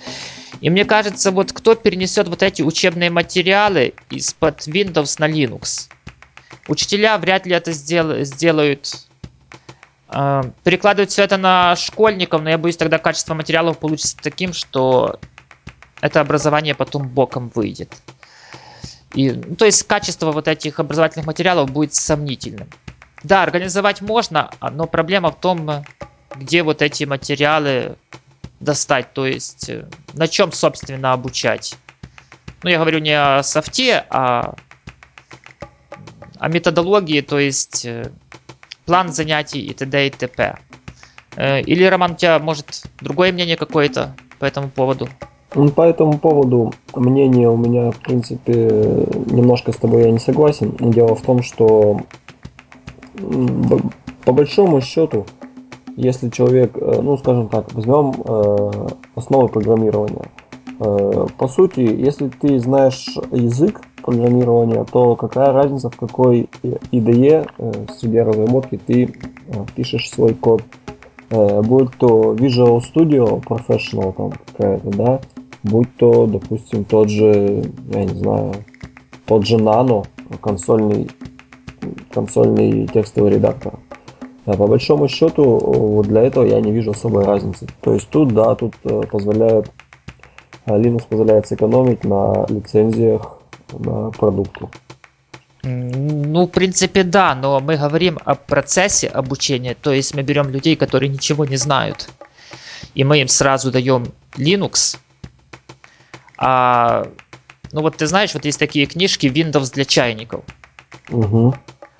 И 0.60 0.70
мне 0.70 0.84
кажется, 0.84 1.30
вот 1.30 1.52
кто 1.52 1.74
перенесет 1.74 2.28
вот 2.28 2.42
эти 2.42 2.62
учебные 2.62 3.10
материалы 3.10 3.94
из-под 4.10 4.66
Windows 4.66 5.16
на 5.18 5.28
Linux? 5.28 5.88
Учителя 6.66 7.18
вряд 7.18 7.46
ли 7.46 7.54
это 7.54 7.72
сдел- 7.72 8.24
сделают. 8.24 9.08
Э, 10.08 10.50
перекладывать 10.64 11.10
все 11.10 11.24
это 11.24 11.36
на 11.36 11.76
школьников, 11.76 12.42
но 12.42 12.50
я 12.50 12.58
боюсь, 12.58 12.76
тогда 12.76 12.98
качество 12.98 13.34
материалов 13.34 13.78
получится 13.78 14.16
таким, 14.20 14.52
что 14.52 15.20
это 16.00 16.20
образование 16.20 16.74
потом 16.74 17.08
боком 17.08 17.50
выйдет. 17.54 17.90
И, 19.12 19.32
ну, 19.32 19.56
то 19.56 19.64
есть 19.64 19.82
качество 19.84 20.32
вот 20.32 20.48
этих 20.48 20.78
образовательных 20.78 21.26
материалов 21.26 21.70
будет 21.70 21.94
сомнительным. 21.94 22.68
Да, 23.22 23.42
организовать 23.42 24.02
можно, 24.02 24.52
а, 24.60 24.70
но 24.70 24.86
проблема 24.86 25.30
в 25.30 25.40
том, 25.40 25.86
где 26.38 26.62
вот 26.62 26.82
эти 26.82 27.04
материалы 27.04 27.96
достать, 28.60 29.12
то 29.12 29.26
есть 29.26 29.68
э, 29.68 29.86
на 30.14 30.28
чем, 30.28 30.52
собственно, 30.52 31.12
обучать. 31.12 31.76
Ну, 32.62 32.70
я 32.70 32.78
говорю 32.78 32.98
не 33.00 33.12
о 33.12 33.42
софте, 33.42 34.04
а 34.10 34.54
о 36.38 36.48
методологии, 36.48 37.20
то 37.20 37.38
есть 37.38 37.84
э, 37.84 38.10
план 38.86 39.12
занятий 39.12 39.60
и 39.60 39.74
т.д. 39.74 40.06
и 40.06 40.10
т.п. 40.10 40.58
Э, 41.36 41.60
Или, 41.60 41.84
Роман, 41.84 42.12
у 42.12 42.16
тебя, 42.16 42.38
может, 42.38 42.84
другое 43.00 43.32
мнение 43.32 43.56
какое-то 43.56 44.16
по 44.38 44.44
этому 44.44 44.68
поводу? 44.68 45.08
Ну, 45.54 45.70
По 45.70 45.82
этому 45.82 46.18
поводу 46.18 46.74
мнение 46.94 47.48
у 47.48 47.56
меня, 47.56 47.90
в 47.90 47.98
принципе, 47.98 48.52
немножко 49.26 49.72
с 49.72 49.76
тобой 49.76 50.02
я 50.02 50.10
не 50.10 50.18
согласен. 50.18 50.74
Дело 50.78 51.14
в 51.14 51.22
том, 51.22 51.42
что 51.42 52.00
по 54.24 54.32
большому 54.32 54.80
счету, 54.80 55.26
если 55.96 56.28
человек, 56.28 56.76
э, 56.76 57.00
ну, 57.02 57.16
скажем 57.16 57.48
так, 57.48 57.72
возьмем 57.72 58.12
э, 58.24 58.88
основы 59.14 59.48
программирования. 59.48 60.26
Э, 60.78 61.26
По 61.38 61.48
сути, 61.48 61.80
если 61.80 62.28
ты 62.28 62.58
знаешь 62.58 63.16
язык 63.32 63.80
программирования, 64.02 64.84
то 64.84 65.16
какая 65.16 65.52
разница, 65.52 65.90
в 65.90 65.96
какой 65.96 66.48
IDE 66.62 67.48
э, 67.58 67.72
среде 67.98 68.22
разработки 68.22 68.78
ты 68.86 69.14
пишешь 69.74 70.10
свой 70.10 70.34
код. 70.34 70.62
Будь 71.28 71.90
то 71.98 72.34
Visual 72.34 72.80
Studio 72.80 73.42
Professional 73.42 74.12
там 74.12 74.30
какая-то, 74.30 74.90
да, 74.90 75.20
будь 75.64 75.88
то, 75.96 76.26
допустим, 76.26 76.84
тот 76.84 77.08
же, 77.08 77.64
я 77.92 78.04
не 78.04 78.14
знаю, 78.14 78.52
тот 79.24 79.44
же 79.44 79.56
Nano, 79.56 80.06
консольный, 80.40 81.08
консольный 82.12 82.86
текстовый 82.86 83.32
редактор. 83.32 83.74
А 84.46 84.56
по 84.56 84.66
большому 84.66 85.08
счету, 85.08 85.42
вот 85.44 86.06
для 86.06 86.22
этого 86.22 86.44
я 86.46 86.60
не 86.60 86.70
вижу 86.72 86.92
особой 86.92 87.24
разницы. 87.24 87.66
То 87.80 87.94
есть 87.94 88.08
тут, 88.10 88.32
да, 88.32 88.54
тут 88.54 88.74
э, 88.84 89.02
позволяет, 89.10 89.70
э, 90.66 90.70
Linux 90.78 91.02
позволяет 91.08 91.48
сэкономить 91.48 92.04
на 92.04 92.46
лицензиях 92.48 93.38
на 93.72 94.10
продукту. 94.12 94.70
М, 95.64 96.32
Ну, 96.32 96.46
в 96.46 96.50
принципе, 96.50 97.02
да, 97.02 97.34
но 97.34 97.58
мы 97.58 97.76
говорим 97.76 98.18
о 98.24 98.36
процессе 98.36 99.08
обучения, 99.08 99.74
то 99.74 99.92
есть 99.92 100.14
мы 100.14 100.22
берем 100.22 100.48
людей, 100.50 100.76
которые 100.76 101.08
ничего 101.08 101.44
не 101.44 101.56
знают, 101.56 102.08
и 102.94 103.02
мы 103.02 103.18
им 103.20 103.28
сразу 103.28 103.72
даем 103.72 104.06
Linux. 104.36 104.96
А, 106.38 107.08
ну 107.72 107.80
вот 107.82 107.96
ты 107.96 108.06
знаешь, 108.06 108.34
вот 108.34 108.44
есть 108.44 108.60
такие 108.60 108.86
книжки 108.86 109.26
Windows 109.26 109.72
для 109.72 109.84
чайников. 109.84 110.44
Угу. 111.10 111.54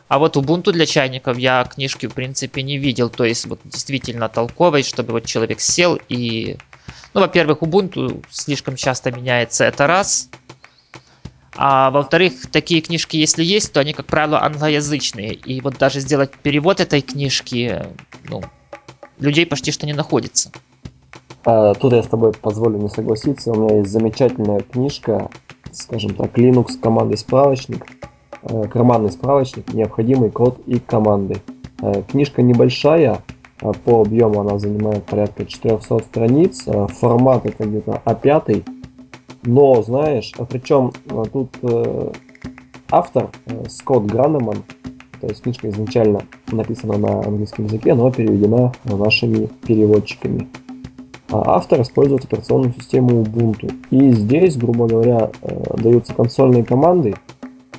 А 0.09 0.19
вот 0.19 0.37
Ubuntu 0.37 0.73
для 0.73 0.87
чайников 0.87 1.37
я 1.37 1.65
книжки 1.65 2.07
в 2.07 2.15
принципе 2.15 2.63
не 2.63 2.79
видел, 2.79 3.09
то 3.11 3.25
есть 3.25 3.47
вот 3.47 3.61
действительно 3.65 4.29
толковой, 4.29 4.83
чтобы 4.83 5.13
вот 5.13 5.25
человек 5.25 5.61
сел 5.61 5.99
и... 6.09 6.57
Ну, 7.13 7.21
во-первых, 7.21 7.63
Ubuntu 7.63 8.25
слишком 8.31 8.77
часто 8.77 9.11
меняется, 9.11 9.65
это 9.65 9.87
раз. 9.87 10.29
А 11.57 11.91
во-вторых, 11.91 12.51
такие 12.53 12.83
книжки, 12.83 13.17
если 13.17 13.43
есть, 13.43 13.73
то 13.73 13.81
они, 13.81 13.95
как 13.95 14.07
правило, 14.07 14.43
англоязычные. 14.43 15.33
И 15.33 15.61
вот 15.61 15.79
даже 15.79 16.01
сделать 16.01 16.31
перевод 16.43 16.81
этой 16.81 17.01
книжки, 17.01 17.83
ну, 18.29 18.43
людей 19.19 19.47
почти 19.47 19.73
что 19.73 19.87
не 19.87 19.95
находится. 19.95 20.53
А, 21.45 21.75
тут 21.75 21.95
я 21.95 22.03
с 22.03 22.09
тобой 22.09 22.33
позволю 22.33 22.79
не 22.79 22.89
согласиться. 22.89 23.53
У 23.53 23.55
меня 23.55 23.79
есть 23.79 23.91
замечательная 23.91 24.61
книжка, 24.61 25.31
скажем 25.73 26.15
так, 26.15 26.37
Linux 26.39 26.79
командный 26.81 27.17
справочник, 27.17 27.87
карманный 28.71 29.11
справочник, 29.11 29.73
необходимый 29.75 30.31
код 30.31 30.61
и 30.67 30.79
команды. 30.79 31.41
Э, 31.81 32.03
Книжка 32.09 32.43
небольшая, 32.43 33.23
э, 33.61 33.73
по 33.85 34.03
объему 34.03 34.41
она 34.41 34.59
занимает 34.59 35.05
порядка 35.05 35.45
400 35.45 35.99
страниц, 36.01 36.63
э, 36.67 36.87
формат 36.89 37.47
это 37.47 37.65
где-то 37.65 38.03
А5, 38.05 38.65
но, 39.43 39.83
знаешь, 39.83 40.33
причем 40.49 40.93
э, 41.09 41.23
тут 41.33 41.51
э, 41.63 42.13
автор 42.91 43.31
э, 43.47 43.65
Скотт 43.69 44.07
Гранеман, 44.07 44.65
то 45.21 45.29
есть 45.29 45.43
книжка 45.43 45.69
изначально 45.71 46.21
написана 46.51 46.99
на 46.99 47.21
английском 47.21 47.67
языке, 47.67 47.95
но 47.95 48.11
переведена 48.11 48.73
нашими 48.85 49.47
переводчиками. 49.67 50.49
А 51.31 51.57
автор 51.57 51.83
использует 51.83 52.25
операционную 52.25 52.73
систему 52.75 53.23
Ubuntu. 53.23 53.73
И 53.91 54.13
здесь, 54.13 54.57
грубо 54.57 54.87
говоря, 54.87 55.31
э, 55.43 55.77
даются 55.79 56.15
консольные 56.15 56.65
команды. 56.65 57.17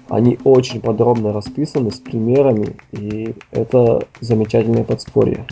Они 0.09 0.39
очень 0.43 0.81
подробно 0.81 1.33
расписаны 1.33 1.91
с 1.91 1.99
примерами, 1.99 2.75
и 2.91 3.35
это 3.51 4.07
замечательное 4.21 4.83
подспорье. 4.83 5.45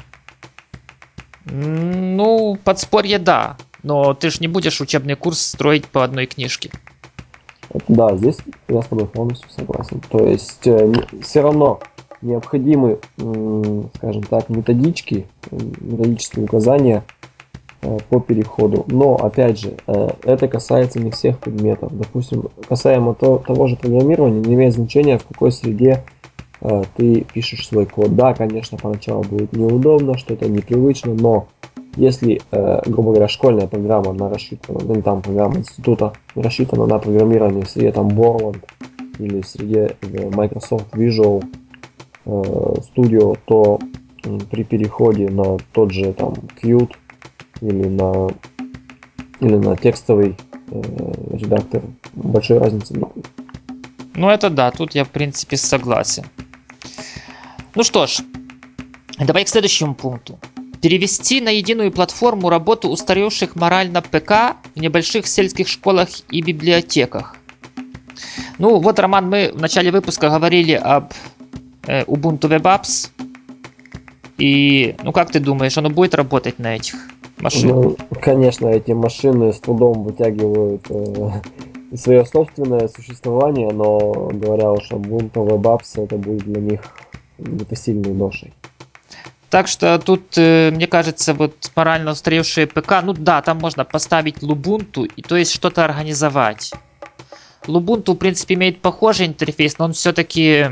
Ну, 1.46 2.58
подспорье 2.64 3.20
да, 3.20 3.58
но 3.84 4.14
ты 4.14 4.30
ж 4.30 4.40
не 4.40 4.48
будешь 4.48 4.82
учебный 4.82 5.16
курс 5.16 5.40
строить 5.40 5.86
по 5.86 6.04
одной 6.04 6.26
книжке. 6.26 6.72
Да, 7.88 8.16
здесь 8.16 8.40
я 8.68 8.82
с 8.82 8.88
тобой 8.88 9.08
полностью 9.08 9.50
согласен. 9.50 10.02
То 10.10 10.26
есть 10.26 10.68
все 11.22 11.42
равно 11.42 11.80
необходимы, 12.22 13.00
м, 13.18 13.90
скажем 13.96 14.24
так, 14.24 14.50
методички, 14.50 15.28
методические 15.52 16.46
указания 16.46 17.04
э, 17.22 17.26
по 18.10 18.20
переходу. 18.20 18.86
Но, 18.88 19.16
опять 19.16 19.60
же, 19.60 19.74
э, 19.88 20.10
это 20.24 20.48
касается 20.48 21.00
не 21.00 21.12
всех 21.12 21.40
предметов. 21.40 21.98
Допустим, 21.98 22.46
касаемо 22.68 23.14
то- 23.14 23.38
того 23.46 23.68
же 23.68 23.76
программирования, 23.76 24.42
не 24.42 24.56
имеет 24.56 24.74
значения, 24.74 25.18
в 25.18 25.26
какой 25.26 25.52
среде 25.52 26.04
э, 26.62 26.84
ты 26.96 27.26
пишешь 27.34 27.68
свой 27.68 27.86
код. 27.86 28.16
Да, 28.16 28.34
конечно, 28.34 28.78
поначалу 28.78 29.24
будет 29.24 29.54
неудобно, 29.54 30.18
что-то 30.18 30.50
непривычно, 30.50 31.14
но 31.14 31.48
если, 31.96 32.42
э, 32.52 32.82
грубо 32.86 33.12
говоря, 33.12 33.28
школьная 33.28 33.68
программа 33.68 34.12
она 34.12 34.30
рассчитана, 34.30 34.80
ну, 34.84 35.02
там 35.02 35.22
программа 35.22 35.58
института 35.58 36.14
рассчитана 36.36 36.86
на 36.86 37.00
программирование 37.00 37.64
в 37.64 37.70
среде 37.70 37.92
там 37.92 38.08
Borland 38.08 38.64
или 39.20 39.42
в 39.42 39.48
среде 39.48 39.96
э, 40.02 40.30
Microsoft 40.30 40.94
Visual 40.94 41.44
э, 42.26 42.30
Studio, 42.32 43.38
то 43.46 43.80
при 44.50 44.64
переходе 44.64 45.30
на 45.30 45.58
тот 45.72 45.92
же 45.92 46.12
там 46.14 46.34
Qt 46.62 46.90
или 47.62 47.88
на 47.88 48.30
или 49.40 49.56
на 49.56 49.76
текстовый 49.76 50.38
э, 50.72 50.82
редактор 51.34 51.84
большой 52.14 52.60
разницы 52.60 52.94
нет. 52.94 53.10
Ну, 54.16 54.30
это 54.30 54.50
да, 54.50 54.72
тут 54.72 54.96
я, 54.96 55.04
в 55.04 55.10
принципе, 55.10 55.58
согласен. 55.58 56.24
Ну 57.76 57.84
что 57.84 58.08
ж, 58.08 58.20
давай 59.20 59.44
к 59.44 59.50
следующему 59.50 59.94
пункту. 59.94 60.40
Перевести 60.82 61.42
на 61.42 61.50
единую 61.50 61.92
платформу 61.92 62.50
работу 62.50 62.90
устаревших 62.90 63.56
морально 63.56 64.02
ПК 64.02 64.56
в 64.76 64.80
небольших 64.80 65.28
сельских 65.28 65.68
школах 65.68 66.08
и 66.30 66.42
библиотеках. 66.42 67.36
Ну 68.58 68.80
вот, 68.80 69.00
Роман, 69.00 69.30
мы 69.30 69.52
в 69.54 69.60
начале 69.60 69.92
выпуска 69.92 70.30
говорили 70.30 70.74
об 70.74 71.12
э, 71.88 72.04
Ubuntu 72.06 72.48
Web 72.50 72.62
Apps. 72.62 73.10
И, 74.38 74.96
ну 75.04 75.12
как 75.12 75.32
ты 75.32 75.40
думаешь, 75.40 75.78
оно 75.78 75.90
будет 75.90 76.16
работать 76.16 76.60
на 76.60 76.76
этих 76.76 76.96
машинах? 77.46 77.76
Ну, 77.76 77.98
конечно, 78.22 78.68
эти 78.68 78.92
машины 78.92 79.54
с 79.54 79.60
трудом 79.60 80.04
вытягивают 80.04 80.86
э, 80.90 81.32
свое 81.98 82.26
собственное 82.26 82.88
существование, 82.88 83.72
но 83.72 84.30
говоря 84.34 84.72
уж 84.72 84.92
Ubuntu 84.92 85.48
Web 85.48 85.62
Apps, 85.62 86.04
это 86.04 86.18
будет 86.18 86.44
для 86.44 86.62
них 86.62 86.82
непосильной 87.38 88.14
ношей. 88.14 88.54
Так 89.50 89.68
что 89.68 89.98
тут, 90.00 90.38
э, 90.38 90.72
мне 90.72 90.88
кажется, 90.88 91.34
вот 91.34 91.72
морально 91.76 92.12
устаревшие 92.12 92.68
ПК, 92.68 93.02
ну 93.04 93.14
да, 93.14 93.42
там 93.42 93.60
можно 93.60 93.86
поставить 93.86 94.38
Lubuntu 94.40 95.06
и 95.16 95.22
то 95.22 95.38
есть 95.38 95.54
что-то 95.54 95.86
организовать. 95.86 96.74
Lubuntu, 97.68 98.14
в 98.14 98.18
принципе, 98.18 98.56
имеет 98.56 98.82
похожий 98.82 99.28
интерфейс, 99.28 99.78
но 99.78 99.86
он 99.86 99.94
все-таки, 99.94 100.66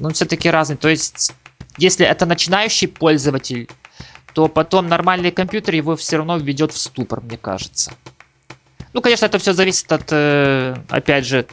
он 0.00 0.12
все-таки 0.12 0.50
разный. 0.50 0.76
То 0.76 0.88
есть, 0.88 1.32
если 1.76 2.06
это 2.06 2.26
начинающий 2.26 2.88
пользователь, 2.88 3.68
то 4.40 4.48
потом 4.48 4.88
нормальный 4.88 5.30
компьютер 5.30 5.74
его 5.74 5.96
все 5.96 6.16
равно 6.16 6.38
введет 6.38 6.72
в 6.72 6.78
ступор, 6.78 7.20
мне 7.20 7.36
кажется. 7.36 7.92
Ну, 8.94 9.02
конечно, 9.02 9.26
это 9.26 9.38
все 9.38 9.52
зависит 9.52 9.92
от, 9.92 10.04
э, 10.12 10.76
опять 10.88 11.26
же, 11.26 11.46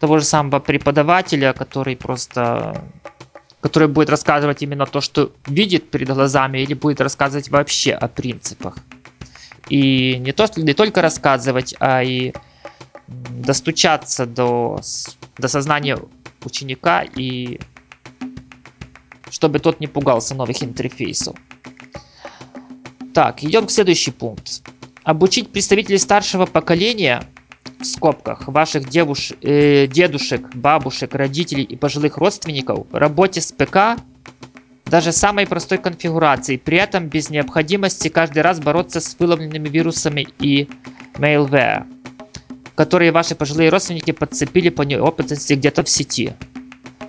того 0.00 0.18
же 0.18 0.24
самого 0.26 0.60
преподавателя, 0.60 1.54
который 1.54 1.96
просто 1.96 2.84
который 3.62 3.88
будет 3.88 4.10
рассказывать 4.10 4.62
именно 4.62 4.84
то, 4.84 5.00
что 5.00 5.32
видит 5.46 5.90
перед 5.90 6.08
глазами, 6.08 6.58
или 6.58 6.74
будет 6.74 7.00
рассказывать 7.00 7.48
вообще 7.48 7.94
о 7.94 8.06
принципах. 8.06 8.76
И 9.70 10.18
не, 10.18 10.32
то, 10.32 10.46
не 10.56 10.74
только 10.74 11.00
рассказывать, 11.00 11.74
а 11.80 12.02
и 12.02 12.34
достучаться 13.08 14.26
до, 14.26 14.78
до 15.38 15.48
сознания 15.48 15.98
ученика 16.44 17.02
и 17.02 17.58
чтобы 19.30 19.58
тот 19.58 19.80
не 19.80 19.86
пугался 19.86 20.34
новых 20.34 20.62
интерфейсов. 20.62 21.34
Так, 23.16 23.42
идем 23.42 23.66
к 23.66 23.70
следующий 23.70 24.10
пункт. 24.10 24.60
Обучить 25.02 25.50
представителей 25.50 25.96
старшего 25.96 26.44
поколения 26.44 27.22
в 27.80 27.84
скобках 27.86 28.46
ваших 28.46 28.90
девуш, 28.90 29.32
э, 29.40 29.86
дедушек, 29.86 30.54
бабушек, 30.54 31.14
родителей 31.14 31.62
и 31.62 31.76
пожилых 31.76 32.18
родственников 32.18 32.86
работе 32.92 33.40
с 33.40 33.52
ПК 33.52 33.98
даже 34.84 35.12
самой 35.12 35.46
простой 35.46 35.78
конфигурации, 35.78 36.58
при 36.58 36.76
этом 36.76 37.08
без 37.08 37.30
необходимости 37.30 38.08
каждый 38.08 38.42
раз 38.42 38.60
бороться 38.60 39.00
с 39.00 39.16
выловленными 39.18 39.70
вирусами 39.70 40.28
и 40.38 40.68
mailware, 41.14 41.86
которые 42.74 43.12
ваши 43.12 43.34
пожилые 43.34 43.70
родственники 43.70 44.10
подцепили 44.10 44.68
по 44.68 44.82
неопытности 44.82 45.54
где-то 45.54 45.84
в 45.84 45.88
сети. 45.88 46.34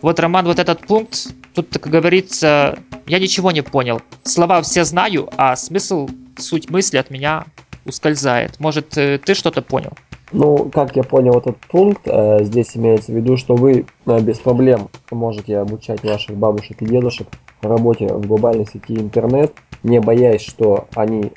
Вот, 0.02 0.22
Роман, 0.22 0.46
вот 0.46 0.60
этот 0.60 0.88
пункт, 0.88 1.34
тут, 1.58 1.80
как 1.80 1.92
говорится, 1.92 2.78
я 3.08 3.20
ничего 3.20 3.52
не 3.52 3.62
понял. 3.62 4.02
Слова 4.24 4.62
все 4.62 4.84
знаю, 4.84 5.30
а 5.38 5.56
смысл, 5.56 6.08
суть 6.38 6.70
мысли 6.70 6.98
от 6.98 7.10
меня 7.10 7.46
ускользает. 7.86 8.60
Может, 8.60 8.98
э, 8.98 9.18
ты 9.18 9.34
что-то 9.34 9.62
понял? 9.62 9.92
Ну, 10.32 10.70
как 10.70 10.96
я 10.96 11.04
понял 11.04 11.38
этот 11.38 11.58
пункт, 11.72 12.02
э, 12.06 12.44
здесь 12.44 12.78
имеется 12.78 13.12
в 13.12 13.16
виду, 13.16 13.38
что 13.38 13.56
вы 13.56 13.86
э, 14.06 14.20
без 14.20 14.38
проблем 14.38 14.90
можете 15.10 15.58
обучать 15.58 16.04
ваших 16.04 16.36
бабушек 16.36 16.82
и 16.82 16.86
дедушек 16.86 17.28
работе 17.62 18.08
в 18.08 18.28
глобальной 18.28 18.68
сети 18.68 18.96
интернет, 18.96 19.54
не 19.82 20.00
боясь, 20.00 20.42
что 20.42 20.88
они 20.94 21.32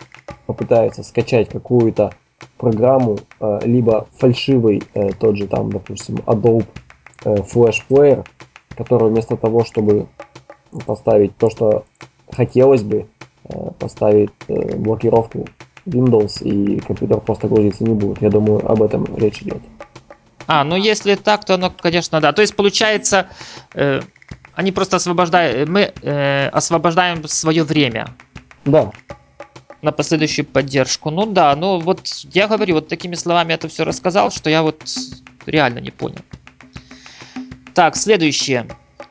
попытаются 0.46 1.02
скачать 1.02 1.48
какую-то 1.48 2.12
программу, 2.59 3.18
либо 3.62 4.06
фальшивый 4.18 4.83
тот 5.18 5.37
же 5.37 5.46
там, 5.46 5.70
допустим, 5.70 6.16
Adobe 6.26 6.66
Flash 7.24 7.83
Player, 7.88 8.26
который 8.76 9.09
вместо 9.09 9.37
того, 9.37 9.64
чтобы 9.64 10.09
поставить 10.87 11.37
то, 11.37 11.50
что 11.50 11.85
хотелось 12.33 12.83
бы, 12.83 13.06
э, 13.44 13.70
поставить 13.78 14.30
э, 14.48 14.76
блокировку 14.76 15.46
Windows 15.87 16.42
и 16.42 16.80
компьютер 16.80 17.20
просто 17.20 17.48
грузиться 17.48 17.85
не 17.85 17.94
будет. 17.94 18.22
Я 18.22 18.30
думаю, 18.30 18.68
об 18.70 18.83
этом 18.83 19.06
речь 19.16 19.42
идет. 19.42 19.61
А, 20.46 20.64
ну 20.64 20.76
если 20.76 21.14
так, 21.14 21.44
то 21.44 21.54
оно, 21.54 21.70
конечно, 21.70 22.20
да. 22.20 22.33
То 22.33 22.42
есть 22.42 22.56
получается, 22.56 23.28
э, 23.74 24.00
они 24.54 24.72
просто 24.72 24.96
освобождают, 24.96 25.68
мы 25.68 25.92
э, 26.02 26.48
освобождаем 26.48 27.26
свое 27.28 27.62
время. 27.64 28.09
Да. 28.64 28.90
На 29.83 29.92
последующую 29.92 30.44
поддержку. 30.44 31.11
Ну 31.11 31.26
да, 31.26 31.54
ну 31.56 31.78
вот 31.78 32.06
я 32.33 32.48
говорю, 32.48 32.74
вот 32.74 32.88
такими 32.88 33.14
словами 33.14 33.52
это 33.54 33.68
все 33.68 33.85
рассказал, 33.85 34.30
что 34.30 34.50
я 34.50 34.62
вот 34.62 34.83
реально 35.46 35.78
не 35.78 35.90
понял. 35.90 36.20
Так, 37.74 37.96
следующий 37.96 38.62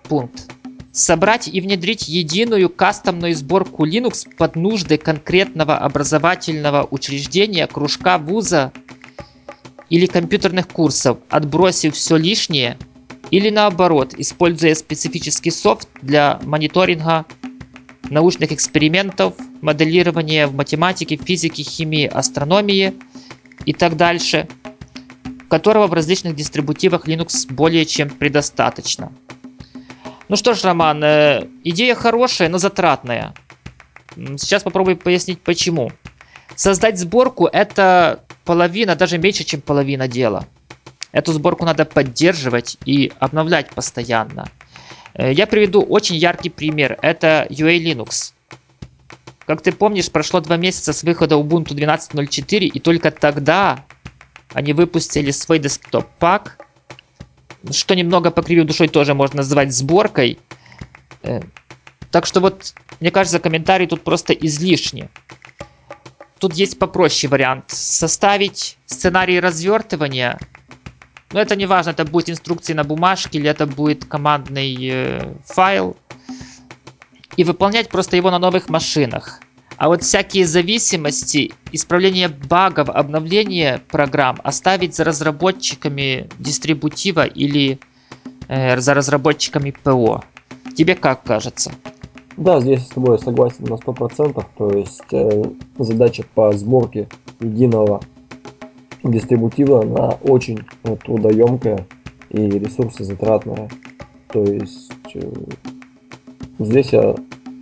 пункт. 0.04 0.52
Собрать 0.92 1.48
и 1.48 1.62
внедрить 1.62 2.08
единую 2.08 2.70
кастомную 2.70 3.36
сборку 3.36 3.86
Linux 3.86 4.28
под 4.38 4.56
нужды 4.56 4.98
конкретного 4.98 5.78
образовательного 5.78 6.88
учреждения, 6.90 7.68
кружка, 7.68 8.18
вуза 8.18 8.74
или 9.90 10.08
компьютерных 10.08 10.68
курсов, 10.68 11.20
отбросив 11.30 11.96
все 11.96 12.18
лишнее, 12.18 12.78
или 13.32 13.50
наоборот, 13.50 14.14
используя 14.18 14.76
специфический 14.76 15.52
софт 15.52 15.88
для 16.02 16.40
мониторинга 16.44 17.26
научных 18.10 18.52
экспериментов, 18.52 19.36
моделирования 19.62 20.48
в 20.48 20.56
математике, 20.56 21.16
физике, 21.16 21.64
химии, 21.64 22.08
астрономии 22.08 22.94
и 23.66 23.74
так 23.74 23.96
дальше, 23.96 24.48
которого 25.50 25.88
в 25.88 25.94
различных 25.94 26.36
дистрибутивах 26.36 27.08
Linux 27.08 27.52
более 27.52 27.86
чем 27.86 28.10
предостаточно. 28.10 29.12
Ну 30.30 30.36
что 30.36 30.54
ж, 30.54 30.64
Роман, 30.64 31.04
э, 31.04 31.48
идея 31.64 31.96
хорошая, 31.96 32.50
но 32.50 32.60
затратная. 32.60 33.34
Сейчас 34.16 34.64
попробую 34.64 34.98
пояснить 34.98 35.42
почему. 35.42 35.92
Создать 36.56 37.00
сборку 37.00 37.48
это 37.48 38.24
половина, 38.46 38.96
даже 38.96 39.18
меньше, 39.18 39.44
чем 39.44 39.62
половина 39.62 40.08
дела. 40.08 40.48
Эту 41.12 41.34
сборку 41.34 41.66
надо 41.66 41.86
поддерживать 41.86 42.78
и 42.86 43.12
обновлять 43.20 43.72
постоянно. 43.72 44.48
Э, 45.16 45.34
я 45.34 45.48
приведу 45.48 45.82
очень 45.82 46.16
яркий 46.16 46.50
пример. 46.50 46.98
Это 47.02 47.48
UA 47.50 47.80
Linux. 47.80 48.34
Как 49.48 49.64
ты 49.64 49.72
помнишь, 49.72 50.12
прошло 50.12 50.42
два 50.42 50.58
месяца 50.58 50.94
с 50.94 51.02
выхода 51.02 51.36
Ubuntu 51.36 51.74
12.04, 51.74 52.66
и 52.66 52.80
только 52.80 53.10
тогда 53.10 53.84
они 54.54 54.74
выпустили 54.74 55.32
свой 55.32 55.60
десктоп-пак, 55.60 56.58
что 57.72 57.96
немного 57.96 58.32
покривив 58.32 58.66
душой 58.66 58.88
тоже 58.88 59.14
можно 59.14 59.38
назвать 59.38 59.74
сборкой. 59.74 60.40
Э, 61.24 61.42
так 62.12 62.26
что 62.26 62.40
вот, 62.40 62.74
мне 63.00 63.12
кажется, 63.12 63.40
комментарий 63.40 63.88
тут 63.88 64.04
просто 64.04 64.34
излишний. 64.34 65.10
Тут 66.40 66.54
есть 66.54 66.80
попроще 66.80 67.30
вариант. 67.30 67.66
Составить 67.68 68.78
сценарий 68.86 69.40
развертывания. 69.40 70.40
Но 71.32 71.40
это 71.40 71.56
не 71.56 71.68
важно, 71.68 71.92
это 71.92 72.06
будет 72.06 72.30
инструкции 72.30 72.74
на 72.74 72.84
бумажке 72.84 73.38
или 73.38 73.50
это 73.50 73.68
будет 73.68 74.06
командный 74.06 74.76
э, 74.82 75.36
файл. 75.46 75.96
И 77.36 77.44
выполнять 77.44 77.90
просто 77.90 78.16
его 78.16 78.32
на 78.32 78.40
новых 78.40 78.70
машинах. 78.70 79.42
А 79.80 79.88
вот 79.88 80.04
всякие 80.04 80.46
зависимости, 80.46 81.54
исправление 81.72 82.28
багов, 82.28 82.90
обновление 82.90 83.80
программ 83.90 84.38
оставить 84.44 84.94
за 84.94 85.06
разработчиками 85.06 86.28
дистрибутива 86.38 87.26
или 87.26 87.80
э, 88.50 88.78
за 88.78 88.94
разработчиками 88.94 89.72
ПО. 89.72 90.22
Тебе 90.76 90.96
как 90.96 91.24
кажется? 91.24 91.72
Да, 92.36 92.60
здесь 92.60 92.88
с 92.88 92.90
тобой 92.90 93.20
согласен 93.20 93.64
на 93.64 93.76
100%. 93.76 94.46
То 94.58 94.70
есть 94.70 95.14
э, 95.14 95.44
задача 95.78 96.26
по 96.36 96.52
сборке 96.52 97.08
единого 97.40 98.02
дистрибутива, 99.02 99.84
она 99.84 100.10
очень 100.24 100.60
э, 100.84 100.98
трудоемкая 100.98 101.88
и 102.32 102.50
ресурсозатратная. 102.50 103.70
То 104.28 104.44
есть 104.44 104.92
э, 105.14 105.22
здесь 106.60 106.92
я 106.92 107.16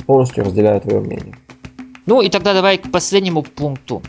полностью 0.07 0.45
разделяю 0.45 0.81
твое 0.81 0.99
мнение. 0.99 1.35
Ну 2.07 2.21
и 2.21 2.29
тогда 2.29 2.53
давай 2.53 2.77
к 2.77 2.89
последнему 2.89 3.43
пункту. 3.43 4.01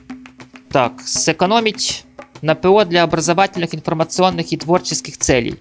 Так, 0.71 1.01
сэкономить 1.01 2.05
на 2.43 2.55
ПО 2.55 2.85
для 2.85 3.03
образовательных, 3.03 3.75
информационных 3.75 4.53
и 4.53 4.57
творческих 4.57 5.19
целей. 5.19 5.59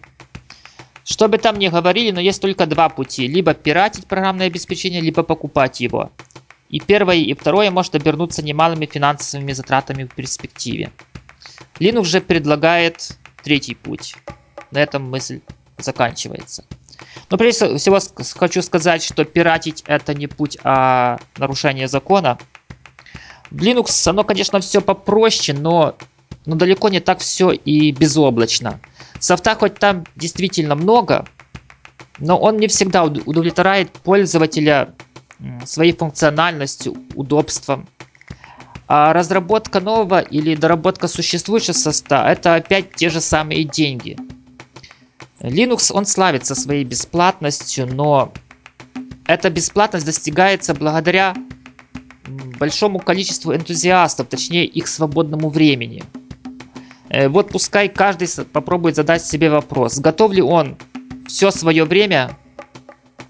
Что 1.04 1.28
бы 1.30 1.39
там 1.39 1.58
ни 1.58 1.67
говорили, 1.67 2.12
но 2.12 2.19
есть 2.21 2.39
только 2.39 2.67
два 2.67 2.89
пути. 2.89 3.28
Либо 3.28 3.56
пиратить 3.56 4.06
программное 4.06 4.47
обеспечение, 4.47 5.02
либо 5.02 5.23
покупать 5.23 5.80
его. 5.80 6.12
И 6.69 6.80
первое, 6.80 7.15
и 7.15 7.34
второе 7.34 7.71
может 7.71 7.95
обернуться 7.95 8.43
немалыми 8.43 8.86
финансовыми 8.86 9.54
затратами 9.54 10.04
в 10.04 10.13
перспективе. 10.13 10.91
Linux 11.80 12.04
же 12.04 12.21
предлагает 12.21 13.17
третий 13.41 13.73
путь. 13.73 14.15
На 14.69 14.80
этом 14.80 15.10
мысль 15.10 15.41
заканчивается. 15.80 16.65
Но 17.29 17.38
прежде 17.38 17.77
всего 17.77 17.99
хочу 18.36 18.62
сказать, 18.62 19.03
что 19.03 19.25
пиратить 19.25 19.83
это 19.88 20.13
не 20.13 20.27
путь, 20.27 20.57
а 20.63 21.19
нарушение 21.38 21.88
закона. 21.88 22.38
Linux 23.51 24.10
оно, 24.10 24.23
конечно, 24.23 24.60
все 24.60 24.81
попроще, 24.81 25.57
но, 25.57 25.95
но 26.45 26.55
далеко 26.55 26.89
не 26.89 26.99
так 26.99 27.19
все 27.19 27.51
и 27.51 27.91
безоблачно. 27.91 28.79
Софта 29.19 29.55
хоть 29.55 29.75
там 29.75 30.05
действительно 30.15 30.75
много, 30.75 31.25
но 32.19 32.38
он 32.38 32.57
не 32.57 32.67
всегда 32.67 33.03
удовлетворяет 33.03 33.91
пользователя 33.91 34.93
своей 35.65 35.93
функциональностью, 35.93 36.95
удобством. 37.15 37.88
А 38.88 39.12
разработка 39.12 39.81
нового 39.81 40.21
или 40.21 40.55
доработка 40.55 41.07
существующего 41.07 41.73
соста– 41.73 42.25
это 42.31 42.55
опять 42.55 42.95
те 42.95 43.10
же 43.10 43.19
самые 43.19 43.65
деньги. 43.65 44.17
Linux, 45.39 45.91
он 45.93 46.06
славится 46.06 46.56
своей 46.56 46.84
бесплатностью, 46.84 47.88
но 47.88 48.32
эта 49.28 49.50
бесплатность 49.50 50.06
достигается 50.06 50.73
благодаря 50.73 51.36
большому 52.60 53.00
количеству 53.00 53.54
энтузиастов, 53.54 54.28
точнее 54.28 54.65
их 54.65 54.88
свободному 54.88 55.50
времени. 55.50 56.04
Э, 57.10 57.30
вот 57.30 57.50
пускай 57.50 57.88
каждый 57.89 58.28
попробует 58.52 58.95
задать 58.95 59.26
себе 59.26 59.50
вопрос, 59.50 60.00
готов 60.00 60.32
ли 60.32 60.41
он 60.41 60.78
все 61.28 61.52
свое 61.52 61.84
время 61.86 62.38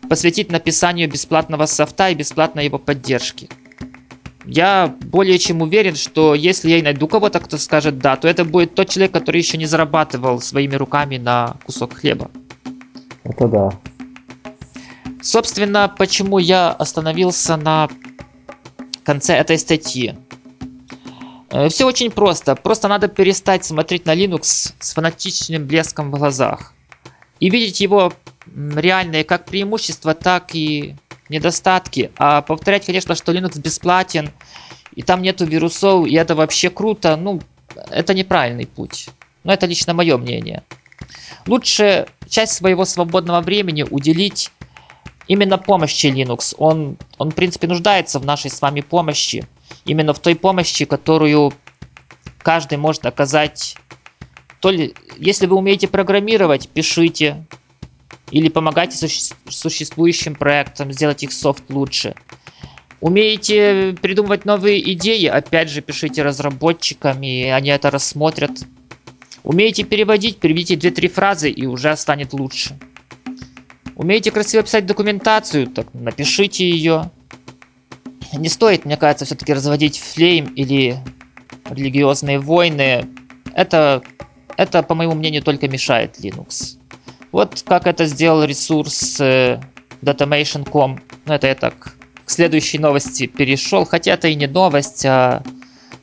посвятить 0.10 0.52
написанию 0.52 1.10
бесплатного 1.10 1.66
софта 1.66 2.10
и 2.10 2.16
бесплатной 2.16 2.66
его 2.66 2.80
поддержки. 2.80 3.50
Я 4.48 4.96
более 5.02 5.38
чем 5.40 5.62
уверен, 5.62 5.96
что 5.96 6.34
если 6.34 6.70
я 6.70 6.78
и 6.80 6.82
найду 6.82 7.08
кого-то, 7.08 7.42
кто 7.42 7.58
скажет 7.58 8.00
да, 8.00 8.16
то 8.16 8.30
это 8.30 8.46
будет 8.46 8.76
тот 8.76 8.90
человек, 8.90 9.12
который 9.12 9.42
еще 9.42 9.58
не 9.58 9.66
зарабатывал 9.66 10.40
своими 10.40 10.76
руками 10.76 11.18
на 11.18 11.58
кусок 11.66 11.96
хлеба. 11.96 12.32
Это 13.26 13.48
да. 13.50 13.70
Собственно, 15.22 15.94
почему 15.98 16.38
я 16.38 16.72
остановился 16.72 17.58
на 17.58 17.90
конце 19.04 19.36
этой 19.36 19.58
статьи. 19.58 20.16
Э, 21.52 21.68
Все 21.68 21.86
очень 21.86 22.10
просто. 22.10 22.56
Просто 22.56 22.88
надо 22.88 23.10
перестать 23.10 23.66
смотреть 23.66 24.06
на 24.06 24.16
Linux 24.16 24.74
с 24.80 24.94
фанатичным 24.94 25.68
блеском 25.68 26.10
в 26.10 26.18
глазах. 26.18 26.74
И 27.42 27.50
видеть 27.50 27.82
его 27.82 28.14
реальные 28.56 29.26
как 29.26 29.46
преимущества, 29.46 30.14
так 30.14 30.56
и 30.56 30.96
недостатки. 31.30 32.12
А 32.18 32.42
повторять, 32.42 32.86
конечно, 32.86 33.16
что 33.16 33.32
Linux 33.32 33.60
бесплатен, 33.60 34.32
и 34.96 35.02
там 35.02 35.22
нету 35.22 35.46
вирусов, 35.46 36.08
и 36.08 36.14
это 36.16 36.36
вообще 36.36 36.70
круто, 36.70 37.16
ну, 37.16 37.42
это 37.90 38.14
неправильный 38.14 38.66
путь. 38.66 39.10
Но 39.44 39.54
это 39.54 39.66
лично 39.66 39.94
мое 39.94 40.18
мнение. 40.18 40.64
Лучше 41.46 42.08
часть 42.28 42.54
своего 42.54 42.86
свободного 42.86 43.42
времени 43.42 43.86
уделить 43.90 44.52
именно 45.28 45.58
помощи 45.58 46.08
Linux. 46.08 46.56
Он, 46.58 46.98
он, 47.18 47.32
в 47.32 47.36
принципе, 47.36 47.68
нуждается 47.68 48.20
в 48.20 48.26
нашей 48.26 48.50
с 48.50 48.62
вами 48.62 48.82
помощи. 48.82 49.46
Именно 49.86 50.14
в 50.14 50.20
той 50.20 50.36
помощи, 50.36 50.86
которую 50.86 51.54
каждый 52.40 52.78
может 52.78 53.06
оказать. 53.06 53.78
То 54.60 54.70
ли, 54.70 54.96
если 55.18 55.46
вы 55.46 55.58
умеете 55.58 55.88
программировать, 55.88 56.70
пишите. 56.70 57.46
Или 58.32 58.50
помогайте 58.50 58.98
суще- 58.98 59.36
существующим 59.50 60.36
проектам 60.36 60.92
сделать 60.92 61.24
их 61.24 61.32
софт 61.32 61.64
лучше. 61.70 62.16
Умеете 63.00 63.96
придумывать 64.02 64.46
новые 64.46 64.94
идеи, 64.94 65.28
опять 65.28 65.70
же, 65.70 65.82
пишите 65.82 66.24
разработчикам, 66.24 67.22
и 67.22 67.44
они 67.44 67.70
это 67.70 67.92
рассмотрят. 67.92 68.52
Умеете 69.44 69.84
переводить, 69.84 70.40
переведите 70.40 70.76
2-3 70.76 71.08
фразы, 71.08 71.50
и 71.50 71.66
уже 71.68 71.96
станет 71.96 72.34
лучше. 72.34 72.78
Умеете 73.96 74.32
красиво 74.32 74.64
писать 74.64 74.86
документацию, 74.86 75.68
так 75.68 75.94
напишите 75.94 76.70
ее. 76.70 77.12
Не 78.34 78.50
стоит, 78.50 78.84
мне 78.84 78.98
кажется, 78.98 79.26
все-таки 79.26 79.54
разводить 79.54 80.00
флейм 80.00 80.48
или 80.54 80.98
религиозные 81.70 82.40
войны. 82.40 83.08
Это, 83.54 84.04
это, 84.58 84.84
по 84.84 84.96
моему 84.96 85.14
мнению, 85.16 85.44
только 85.44 85.68
мешает 85.68 86.20
Linux. 86.20 86.78
Вот 87.38 87.64
как 87.68 87.86
это 87.86 88.08
сделал 88.08 88.44
ресурс 88.44 89.22
э, 89.22 89.62
Datamation.com. 90.02 91.00
Ну, 91.28 91.34
это 91.36 91.46
я 91.46 91.54
так 91.54 91.94
к 92.26 92.32
следующей 92.32 92.80
новости 92.80 93.28
перешел. 93.28 93.86
Хотя 93.86 94.14
это 94.14 94.28
и 94.28 94.34
не 94.34 94.48
новость, 94.48 95.06
а 95.06 95.44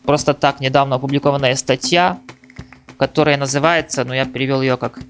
просто 0.05 0.33
так 0.35 0.61
недавно 0.61 0.94
опубликованная 0.94 1.57
статья, 1.57 2.20
которая 2.99 3.37
называется, 3.37 4.05
ну 4.05 4.14
я 4.14 4.27
перевел 4.27 4.62
ее 4.62 4.77
как 4.77 5.01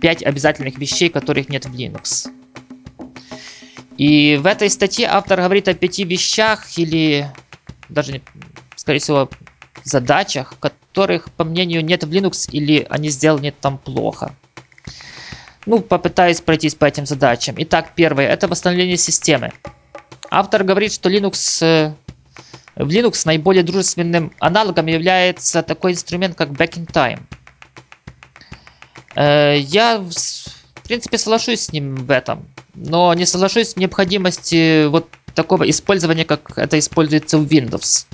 5 0.00 0.24
обязательных 0.24 0.78
вещей, 0.78 1.08
которых 1.08 1.48
нет 1.48 1.64
в 1.64 1.72
Linux. 1.72 2.28
И 3.98 4.40
в 4.42 4.46
этой 4.46 4.68
статье 4.68 5.06
автор 5.06 5.42
говорит 5.42 5.68
о 5.68 5.74
пяти 5.74 6.02
вещах 6.02 6.76
или 6.76 7.30
даже, 7.88 8.20
скорее 8.74 8.98
всего, 8.98 9.30
задачах, 9.84 10.58
которых, 10.58 11.30
по 11.30 11.44
мнению, 11.44 11.84
нет 11.84 12.02
в 12.02 12.10
Linux 12.10 12.50
или 12.50 12.84
они 12.90 13.10
сделаны 13.10 13.52
там 13.52 13.78
плохо. 13.78 14.34
Ну, 15.64 15.80
попытаюсь 15.80 16.40
пройтись 16.40 16.74
по 16.74 16.86
этим 16.86 17.06
задачам. 17.06 17.54
Итак, 17.58 17.92
первое– 17.94 18.26
это 18.28 18.48
восстановление 18.48 18.96
системы. 18.96 19.52
Автор 20.30 20.64
говорит, 20.64 20.92
что 20.92 21.08
Linux, 21.08 21.64
э, 21.64 21.94
в 22.74 22.88
Linux 22.88 23.22
наиболее 23.26 23.62
дружественным 23.62 24.32
аналогом 24.40 24.86
является 24.86 25.62
такой 25.62 25.92
инструмент, 25.92 26.36
как 26.36 26.48
Back 26.50 26.72
in 26.74 26.86
Time. 26.86 27.20
Э, 29.14 29.58
я, 29.58 29.98
в 29.98 30.82
принципе, 30.84 31.18
соглашусь 31.18 31.60
с 31.60 31.72
ним 31.72 31.94
в 31.94 32.10
этом, 32.10 32.44
но 32.74 33.14
не 33.14 33.26
соглашусь 33.26 33.74
в 33.74 33.76
необходимости 33.76 34.86
вот 34.86 35.08
такого 35.34 35.68
использования, 35.70 36.24
как 36.24 36.58
это 36.58 36.78
используется 36.78 37.38
в 37.38 37.46
Windows. 37.46 38.06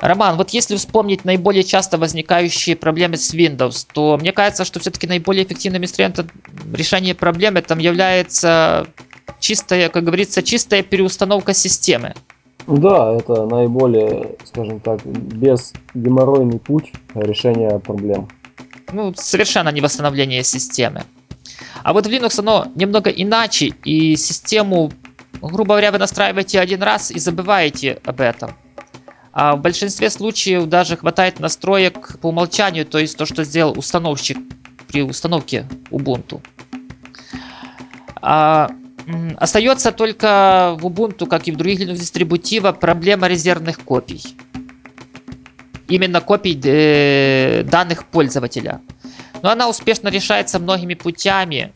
Роман, 0.00 0.36
вот 0.36 0.50
если 0.50 0.76
вспомнить 0.76 1.24
наиболее 1.24 1.64
часто 1.64 1.98
возникающие 1.98 2.76
проблемы 2.76 3.16
с 3.16 3.34
Windows, 3.34 3.86
то 3.92 4.16
мне 4.18 4.32
кажется, 4.32 4.64
что 4.64 4.80
все-таки 4.80 5.06
наиболее 5.06 5.44
эффективным 5.44 5.82
инструментом 5.84 6.30
решения 6.72 7.14
проблемы 7.14 7.62
там 7.62 7.78
является 7.78 8.86
чистая, 9.40 9.88
как 9.88 10.04
говорится, 10.04 10.42
чистая 10.42 10.82
переустановка 10.82 11.54
системы. 11.54 12.14
Да, 12.66 13.12
это 13.12 13.44
наиболее, 13.44 14.36
скажем 14.44 14.80
так, 14.80 15.04
без 15.04 15.72
геморройный 15.94 16.58
путь 16.58 16.92
решения 17.14 17.78
проблем. 17.78 18.28
Ну, 18.92 19.12
совершенно 19.16 19.68
не 19.68 19.80
восстановление 19.80 20.42
системы. 20.42 21.04
А 21.82 21.92
вот 21.92 22.06
в 22.06 22.10
Linux 22.10 22.40
оно 22.40 22.66
немного 22.74 23.10
иначе, 23.10 23.74
и 23.84 24.16
систему, 24.16 24.92
грубо 25.42 25.74
говоря, 25.74 25.92
вы 25.92 25.98
настраиваете 25.98 26.58
один 26.60 26.82
раз 26.82 27.10
и 27.10 27.18
забываете 27.18 28.00
об 28.04 28.20
этом. 28.20 28.52
А 29.36 29.56
в 29.56 29.60
большинстве 29.60 30.10
случаев 30.10 30.66
даже 30.66 30.96
хватает 30.96 31.40
настроек 31.40 32.20
по 32.20 32.28
умолчанию, 32.28 32.86
то 32.86 32.98
есть 32.98 33.18
то, 33.18 33.26
что 33.26 33.42
сделал 33.42 33.76
установщик 33.76 34.38
при 34.86 35.02
установке 35.02 35.66
Ubuntu. 35.90 36.40
А, 38.22 38.70
остается 39.36 39.90
только 39.90 40.76
в 40.78 40.86
Ubuntu, 40.86 41.26
как 41.26 41.48
и 41.48 41.50
в 41.50 41.56
других 41.56 41.80
Linux 41.80 41.96
дистрибутивах, 41.96 42.78
проблема 42.78 43.26
резервных 43.26 43.80
копий. 43.80 44.22
Именно 45.88 46.20
копий 46.20 46.58
э, 46.64 47.64
данных 47.64 48.04
пользователя. 48.06 48.80
Но 49.42 49.50
она 49.50 49.68
успешно 49.68 50.10
решается 50.10 50.60
многими 50.60 50.94
путями. 50.94 51.72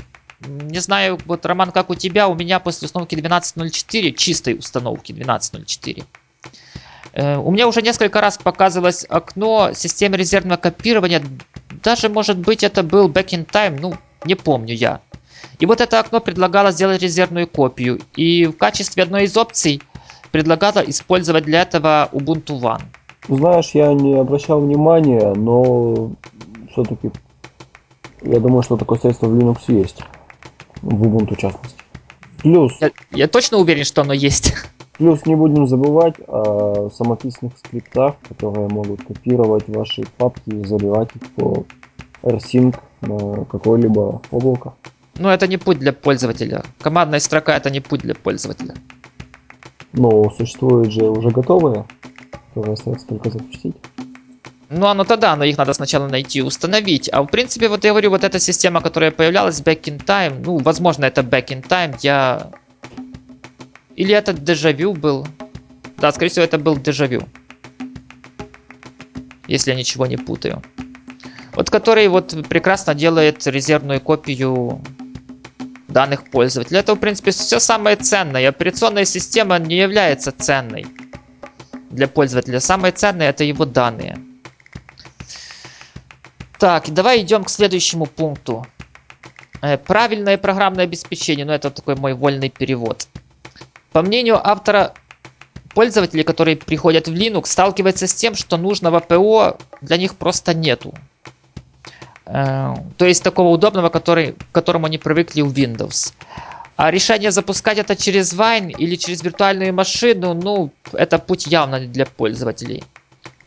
Не 0.46 0.78
знаю, 0.78 1.18
вот, 1.26 1.44
Роман, 1.44 1.72
как 1.72 1.90
у 1.90 1.96
тебя, 1.96 2.28
у 2.28 2.36
меня 2.36 2.60
после 2.60 2.86
установки 2.86 3.16
12.04, 3.16 4.12
чистой 4.12 4.54
установки 4.54 5.10
12.04, 5.10 6.02
э, 6.02 6.04
у 7.18 7.50
меня 7.50 7.66
уже 7.66 7.83
несколько 7.83 8.20
раз 8.20 8.38
показывалось 8.38 9.04
окно 9.09 9.72
системы 9.74 10.16
резервного 10.16 10.57
копирования. 10.57 11.22
Даже, 11.83 12.09
может 12.09 12.38
быть, 12.38 12.62
это 12.62 12.83
был 12.83 13.09
back 13.09 13.31
in 13.31 13.44
time, 13.44 13.78
ну, 13.81 13.94
не 14.24 14.37
помню 14.37 14.74
я. 14.74 15.00
И 15.59 15.66
вот 15.66 15.81
это 15.81 15.98
окно 15.98 16.20
предлагало 16.20 16.70
сделать 16.70 17.02
резервную 17.02 17.48
копию. 17.48 18.00
И 18.14 18.46
в 18.46 18.52
качестве 18.52 19.02
одной 19.02 19.24
из 19.24 19.37
опций 19.37 19.83
предлагало 20.31 20.81
использовать 20.81 21.44
для 21.44 21.62
этого 21.62 22.09
Ubuntu 22.12 22.61
One. 22.61 22.83
Знаешь, 23.28 23.70
я 23.72 23.92
не 23.92 24.14
обращал 24.14 24.61
внимания, 24.61 25.35
но 25.35 26.12
все-таки 26.72 27.11
я 28.22 28.38
думаю, 28.38 28.62
что 28.62 28.76
такое 28.76 28.98
средство 28.98 29.26
в 29.26 29.37
Linux 29.37 29.59
есть. 29.68 30.02
В 30.83 31.02
Ubuntu 31.02 31.35
в 31.35 31.38
частности. 31.38 31.83
Плюс... 32.38 32.72
Я, 32.81 32.90
я 33.11 33.28
точно 33.28 33.59
уверен, 33.59 33.85
что 33.85 34.02
оно 34.02 34.12
есть. 34.12 34.54
Плюс 34.98 35.24
не 35.26 35.37
будем 35.37 35.66
забывать 35.68 36.16
о 36.26 36.90
самописных 36.92 37.52
скриптах, 37.56 38.16
которые 38.28 38.68
могут 38.68 39.04
копировать 39.04 39.68
ваши 39.68 40.02
папки 40.18 40.50
и 40.50 40.64
заливать 40.64 41.08
их 41.14 41.22
по 41.34 41.64
rsync 42.22 42.76
на 43.02 43.44
какое-либо 43.44 44.20
облако. 44.32 44.74
Но 45.16 45.32
это 45.32 45.46
не 45.46 45.56
путь 45.56 45.78
для 45.78 45.92
пользователя. 45.92 46.64
Командная 46.80 47.20
строка 47.20 47.56
это 47.56 47.70
не 47.70 47.80
путь 47.80 48.00
для 48.00 48.14
пользователя. 48.14 48.74
Но 49.92 50.30
существуют 50.30 50.92
же 50.92 51.04
уже 51.04 51.30
готовые, 51.30 51.87
которые 52.48 52.74
остается 52.74 53.06
только 53.06 53.30
запустить. 53.30 53.76
Ну, 54.70 54.87
оно 54.87 55.04
тогда, 55.04 55.34
но 55.37 55.44
их 55.44 55.56
надо 55.56 55.72
сначала 55.72 56.08
найти 56.08 56.40
и 56.40 56.42
установить. 56.42 57.08
А 57.12 57.22
в 57.22 57.26
принципе, 57.26 57.68
вот 57.68 57.84
я 57.84 57.90
говорю, 57.90 58.11
вот 58.11 58.24
эта 58.24 58.38
система, 58.38 58.80
которая 58.80 59.11
появлялась 59.11 59.62
back 59.62 59.82
in 59.84 60.04
time, 60.04 60.42
ну, 60.44 60.58
возможно, 60.58 61.04
это 61.04 61.22
back 61.22 61.48
in 61.48 61.66
time, 61.66 61.96
я... 62.02 62.50
Или 63.98 64.14
это 64.14 64.32
дежавю 64.32 64.92
был. 64.92 65.26
Да, 65.96 66.12
скорее 66.12 66.30
всего, 66.30 66.44
это 66.44 66.56
был 66.56 66.76
дежавю. 66.76 67.22
Если 69.48 69.72
я 69.72 69.76
ничего 69.76 70.06
не 70.06 70.16
путаю. 70.16 70.62
Вот 71.54 71.68
который 71.68 72.06
вот 72.06 72.46
прекрасно 72.48 72.94
делает 72.94 73.44
резервную 73.48 74.00
копию 74.00 74.80
данных 75.88 76.30
пользователя. 76.30 76.78
Это, 76.78 76.94
в 76.94 77.00
принципе, 77.00 77.32
все 77.32 77.58
самое 77.58 77.96
ценное. 77.96 78.48
Операционная 78.48 79.04
система 79.04 79.58
не 79.58 79.76
является 79.78 80.30
ценной. 80.30 80.87
для 81.90 82.06
пользователя. 82.06 82.61
Самое 82.61 82.92
ценное 82.92 83.30
это 83.30 83.42
его 83.42 83.64
данные. 83.64 84.16
Так, 86.61 86.88
давай 86.90 87.22
идем 87.22 87.42
к 87.42 87.50
следующему 87.50 88.06
пункту. 88.06 88.64
Э, 89.61 89.76
правильное 89.76 90.38
программное 90.38 90.84
обеспечение, 90.84 91.44
ну 91.44 91.52
это 91.52 91.70
такой 91.70 91.96
мой 91.96 92.14
вольный 92.14 92.48
перевод. 92.48 93.08
По 93.92 94.03
мнению 94.03 94.40
автора, 94.46 94.94
пользователи, 95.74 96.22
которые 96.22 96.57
приходят 96.57 97.09
в 97.09 97.12
Linux, 97.12 97.46
сталкиваются 97.46 98.07
с 98.07 98.14
тем, 98.14 98.35
что 98.35 98.57
нужного 98.57 99.01
ПО 99.01 99.59
для 99.81 99.96
них 99.96 100.16
просто 100.16 100.55
нету. 100.55 100.94
Э, 102.27 102.74
то 102.96 103.07
есть 103.07 103.22
такого 103.22 103.48
удобного, 103.48 103.88
который, 103.88 104.33
к 104.33 104.53
которому 104.53 104.87
они 104.87 104.98
привыкли 104.98 105.42
в 105.42 105.53
Windows. 105.53 106.12
А 106.77 106.90
решение 106.90 107.33
запускать 107.33 107.79
это 107.79 107.96
через 107.96 108.33
Wine 108.35 108.70
или 108.70 108.94
через 108.96 109.22
виртуальную 109.24 109.74
машину, 109.74 110.35
ну, 110.35 110.70
это 110.92 111.18
путь 111.18 111.46
явно 111.46 111.81
для 111.81 112.07
пользователей. 112.07 112.85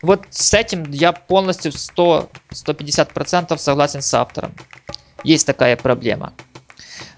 Вот 0.02 0.26
с 0.30 0.52
этим 0.52 0.90
я 0.90 1.12
полностью 1.12 1.72
100-150% 1.72 3.56
согласен 3.56 4.02
с 4.02 4.12
автором. 4.12 4.52
Есть 5.24 5.46
такая 5.46 5.76
проблема. 5.76 6.34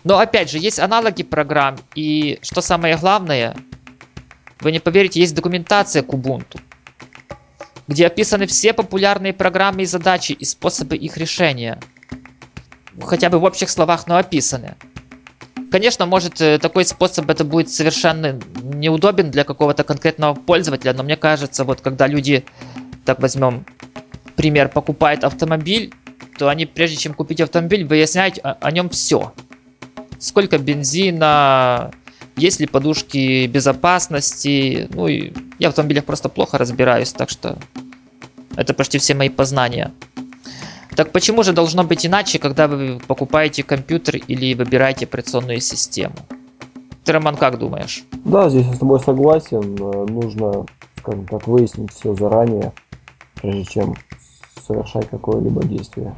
Но 0.05 0.19
опять 0.19 0.51
же, 0.51 0.59
есть 0.59 0.79
аналоги 0.79 1.23
программ, 1.23 1.77
и 1.95 2.39
что 2.43 2.61
самое 2.61 2.97
главное, 2.97 3.57
вы 4.61 4.71
не 4.71 4.79
поверите, 4.79 5.21
есть 5.21 5.35
документация 5.35 6.03
к 6.03 6.11
Ubuntu, 6.11 6.61
где 7.89 8.07
описаны 8.07 8.47
все 8.47 8.75
популярные 8.75 9.33
программы 9.33 9.83
и 9.83 9.87
задачи 9.87 10.33
и 10.33 10.45
способы 10.45 10.97
их 10.97 11.17
решения. 11.17 11.81
Хотя 13.03 13.31
бы 13.31 13.39
в 13.39 13.45
общих 13.45 13.71
словах, 13.71 14.07
но 14.07 14.17
описаны. 14.17 14.77
Конечно, 15.71 16.07
может 16.07 16.41
э, 16.41 16.59
такой 16.59 16.85
способ 16.85 17.29
это 17.29 17.45
будет 17.45 17.69
совершенно 17.69 18.39
неудобен 18.63 19.33
для 19.33 19.43
какого-то 19.43 19.83
конкретного 19.83 20.35
пользователя, 20.35 20.93
но 20.93 21.03
мне 21.03 21.17
кажется, 21.17 21.65
вот 21.65 21.81
когда 21.81 22.07
люди, 22.07 22.45
так 23.05 23.19
возьмем 23.21 23.67
пример, 24.37 24.69
покупают 24.69 25.25
автомобиль, 25.25 25.93
то 26.39 26.49
они 26.49 26.67
прежде 26.67 26.97
чем 26.97 27.15
купить 27.15 27.41
автомобиль, 27.41 27.85
выясняют 27.85 28.39
о, 28.45 28.53
о 28.61 28.71
нем 28.71 28.89
все. 28.89 29.33
Сколько 30.25 30.57
бензина, 30.57 31.91
есть 32.37 32.59
ли 32.59 32.67
подушки 32.67 33.47
безопасности. 33.47 34.89
Ну 34.95 35.07
и 35.07 35.35
я 35.59 35.69
в 35.69 35.73
автомобилях 35.73 36.07
просто 36.07 36.31
плохо 36.31 36.57
разбираюсь, 36.57 37.13
так 37.13 37.29
что 37.29 37.59
это 38.57 38.73
почти 38.73 38.97
все 38.97 39.13
мои 39.13 39.29
познания. 39.29 39.93
Так 40.97 41.13
почему 41.13 41.43
же 41.43 41.53
должно 41.53 41.85
быть 41.85 42.07
иначе, 42.07 42.39
когда 42.39 42.69
вы 42.69 42.99
покупаете 43.07 43.63
компьютер 43.63 44.17
или 44.17 44.55
выбираете 44.55 45.05
операционную 45.05 45.61
систему? 45.61 46.15
Ты, 47.05 47.13
Роман, 47.13 47.37
как 47.37 47.59
думаешь? 47.59 48.03
Да, 48.25 48.49
здесь 48.49 48.65
я 48.65 48.73
с 48.73 48.79
тобой 48.79 49.01
согласен. 49.01 49.77
Э, 49.79 50.07
нужно, 50.11 50.65
скажем 51.01 51.27
так, 51.27 51.47
выяснить 51.47 51.93
все 51.93 52.15
заранее, 52.15 52.73
прежде 53.43 53.65
чем 53.65 53.95
совершать 54.67 55.11
какое-либо 55.11 55.63
действие. 55.65 56.17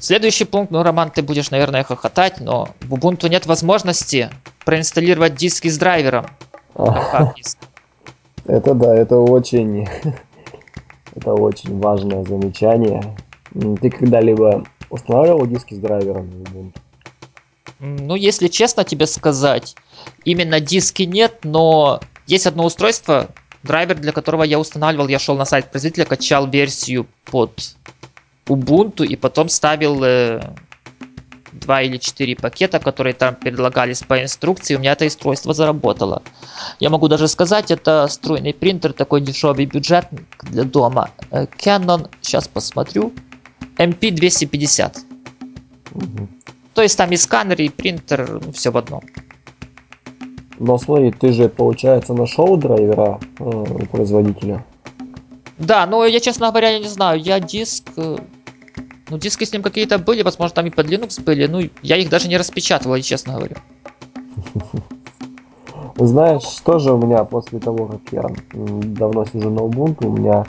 Следующий 0.00 0.44
пункт, 0.44 0.70
ну, 0.70 0.82
Роман, 0.82 1.10
ты 1.10 1.22
будешь, 1.22 1.50
наверное, 1.50 1.82
хохотать, 1.82 2.40
но 2.40 2.68
в 2.80 2.94
Ubuntu 2.94 3.28
нет 3.28 3.46
возможности 3.46 4.30
проинсталлировать 4.64 5.34
диски 5.34 5.68
с 5.68 5.78
драйвером. 5.78 6.26
Это 8.46 8.74
да, 8.74 8.94
это 8.94 9.18
очень 9.18 9.88
это 11.14 11.34
очень 11.34 11.78
важное 11.80 12.24
замечание. 12.24 13.16
Ты 13.52 13.90
когда-либо 13.90 14.64
устанавливал 14.90 15.46
диски 15.46 15.74
с 15.74 15.78
драйвером 15.78 16.30
в 16.30 16.42
Ubuntu? 16.42 16.76
Ну, 17.80 18.14
если 18.14 18.48
честно 18.48 18.84
тебе 18.84 19.06
сказать, 19.06 19.76
именно 20.24 20.60
диски 20.60 21.02
нет, 21.02 21.40
но 21.44 22.00
есть 22.26 22.46
одно 22.46 22.64
устройство, 22.64 23.28
драйвер, 23.62 23.96
для 23.96 24.12
которого 24.12 24.42
я 24.42 24.58
устанавливал, 24.58 25.08
я 25.08 25.18
шел 25.18 25.36
на 25.36 25.44
сайт 25.44 25.70
производителя, 25.70 26.04
качал 26.04 26.48
версию 26.48 27.06
под 27.24 27.76
Ubuntu 28.48 29.04
и 29.04 29.16
потом 29.16 29.48
ставил 29.48 30.02
э, 30.02 30.40
два 31.52 31.82
или 31.82 31.98
четыре 31.98 32.36
пакета, 32.36 32.78
которые 32.78 33.14
там 33.14 33.34
предлагались 33.34 34.02
по 34.02 34.22
инструкции, 34.22 34.76
у 34.76 34.78
меня 34.78 34.92
это 34.92 35.06
устройство 35.06 35.52
заработало. 35.52 36.22
Я 36.80 36.90
могу 36.90 37.08
даже 37.08 37.28
сказать, 37.28 37.70
это 37.70 38.06
струйный 38.08 38.54
принтер, 38.54 38.92
такой 38.92 39.20
дешевый 39.20 39.66
бюджет 39.66 40.06
для 40.42 40.64
дома. 40.64 41.10
Э, 41.30 41.46
Canon, 41.46 42.08
сейчас 42.20 42.48
посмотрю, 42.48 43.12
MP250. 43.76 44.98
Угу. 45.94 46.28
То 46.74 46.82
есть 46.82 46.96
там 46.96 47.10
и 47.10 47.16
сканер, 47.16 47.60
и 47.60 47.68
принтер, 47.68 48.40
ну, 48.44 48.52
все 48.52 48.70
в 48.70 48.76
одном. 48.76 49.02
Но 50.58 50.78
смотри, 50.78 51.12
ты 51.12 51.32
же, 51.32 51.48
получается, 51.48 52.14
нашел 52.14 52.56
драйвера 52.56 53.20
э, 53.38 53.44
у 53.44 53.86
производителя? 53.86 54.64
Да, 55.58 55.86
но 55.86 56.04
я, 56.04 56.20
честно 56.20 56.50
говоря, 56.50 56.70
я 56.70 56.78
не 56.78 56.88
знаю, 56.88 57.20
я 57.20 57.40
диск 57.40 57.84
э, 57.96 58.18
ну, 59.10 59.18
диски 59.18 59.44
с 59.44 59.52
ним 59.52 59.62
какие-то 59.62 59.98
были, 59.98 60.22
возможно, 60.22 60.54
там 60.54 60.66
и 60.66 60.70
под 60.70 60.86
Linux 60.86 61.22
были. 61.22 61.46
Ну, 61.46 61.68
я 61.82 61.96
их 61.96 62.08
даже 62.10 62.28
не 62.28 62.36
распечатывал, 62.36 63.00
честно 63.00 63.34
говорю. 63.34 63.56
Знаешь, 65.96 66.42
что 66.42 66.78
же 66.78 66.92
у 66.92 66.98
меня 66.98 67.24
после 67.24 67.58
того, 67.58 67.86
как 67.86 68.00
я 68.12 68.24
давно 68.52 69.24
сижу 69.24 69.50
на 69.50 69.60
Ubuntu, 69.60 70.06
у 70.06 70.16
меня 70.16 70.44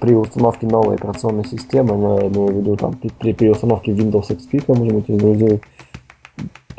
при 0.00 0.14
установке 0.14 0.66
новой 0.66 0.94
операционной 0.94 1.44
системы, 1.44 2.20
я 2.20 2.28
имею 2.28 2.48
в 2.48 2.56
виду 2.56 2.76
там 2.76 2.94
при, 2.94 3.32
при 3.32 3.48
установке 3.48 3.92
Windows 3.92 4.28
XP, 4.28 4.92
быть, 4.92 5.08
из 5.08 5.18
друзей, 5.18 5.60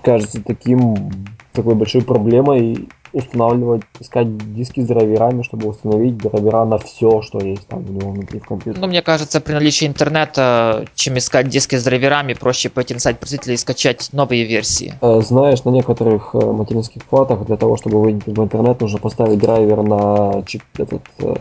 кажется 0.01 0.41
таким 0.41 1.11
такой 1.51 1.75
большой 1.75 2.01
проблемой 2.01 2.87
устанавливать, 3.13 3.83
искать 3.99 4.53
диски 4.53 4.81
с 4.81 4.87
драйверами, 4.87 5.43
чтобы 5.43 5.69
установить 5.69 6.17
драйвера 6.17 6.65
на 6.65 6.77
все, 6.77 7.21
что 7.21 7.39
есть 7.39 7.67
там 7.67 7.79
у 7.79 7.91
него 7.91 8.11
внутри 8.11 8.39
в 8.39 8.45
компьютере. 8.45 8.81
Ну, 8.81 8.87
мне 8.87 9.01
кажется, 9.01 9.41
при 9.41 9.53
наличии 9.53 9.85
интернета, 9.85 10.85
чем 10.95 11.17
искать 11.17 11.49
диски 11.49 11.75
с 11.75 11.83
драйверами, 11.83 12.33
проще 12.33 12.69
пойти 12.69 12.93
на 12.93 12.99
сайт 12.99 13.19
производителя 13.19 13.55
и 13.55 13.57
скачать 13.57 14.09
новые 14.13 14.45
версии. 14.45 14.93
Э, 15.01 15.21
знаешь, 15.21 15.63
на 15.63 15.71
некоторых 15.71 16.33
э, 16.33 16.39
материнских 16.39 17.03
платах 17.05 17.45
для 17.45 17.57
того, 17.57 17.77
чтобы 17.77 18.01
выйти 18.01 18.29
в 18.29 18.39
интернет, 18.39 18.79
нужно 18.81 18.99
поставить 18.99 19.39
драйвер 19.39 19.83
на 19.83 20.43
чип, 20.43 20.63
этот, 20.77 21.03
э, 21.19 21.35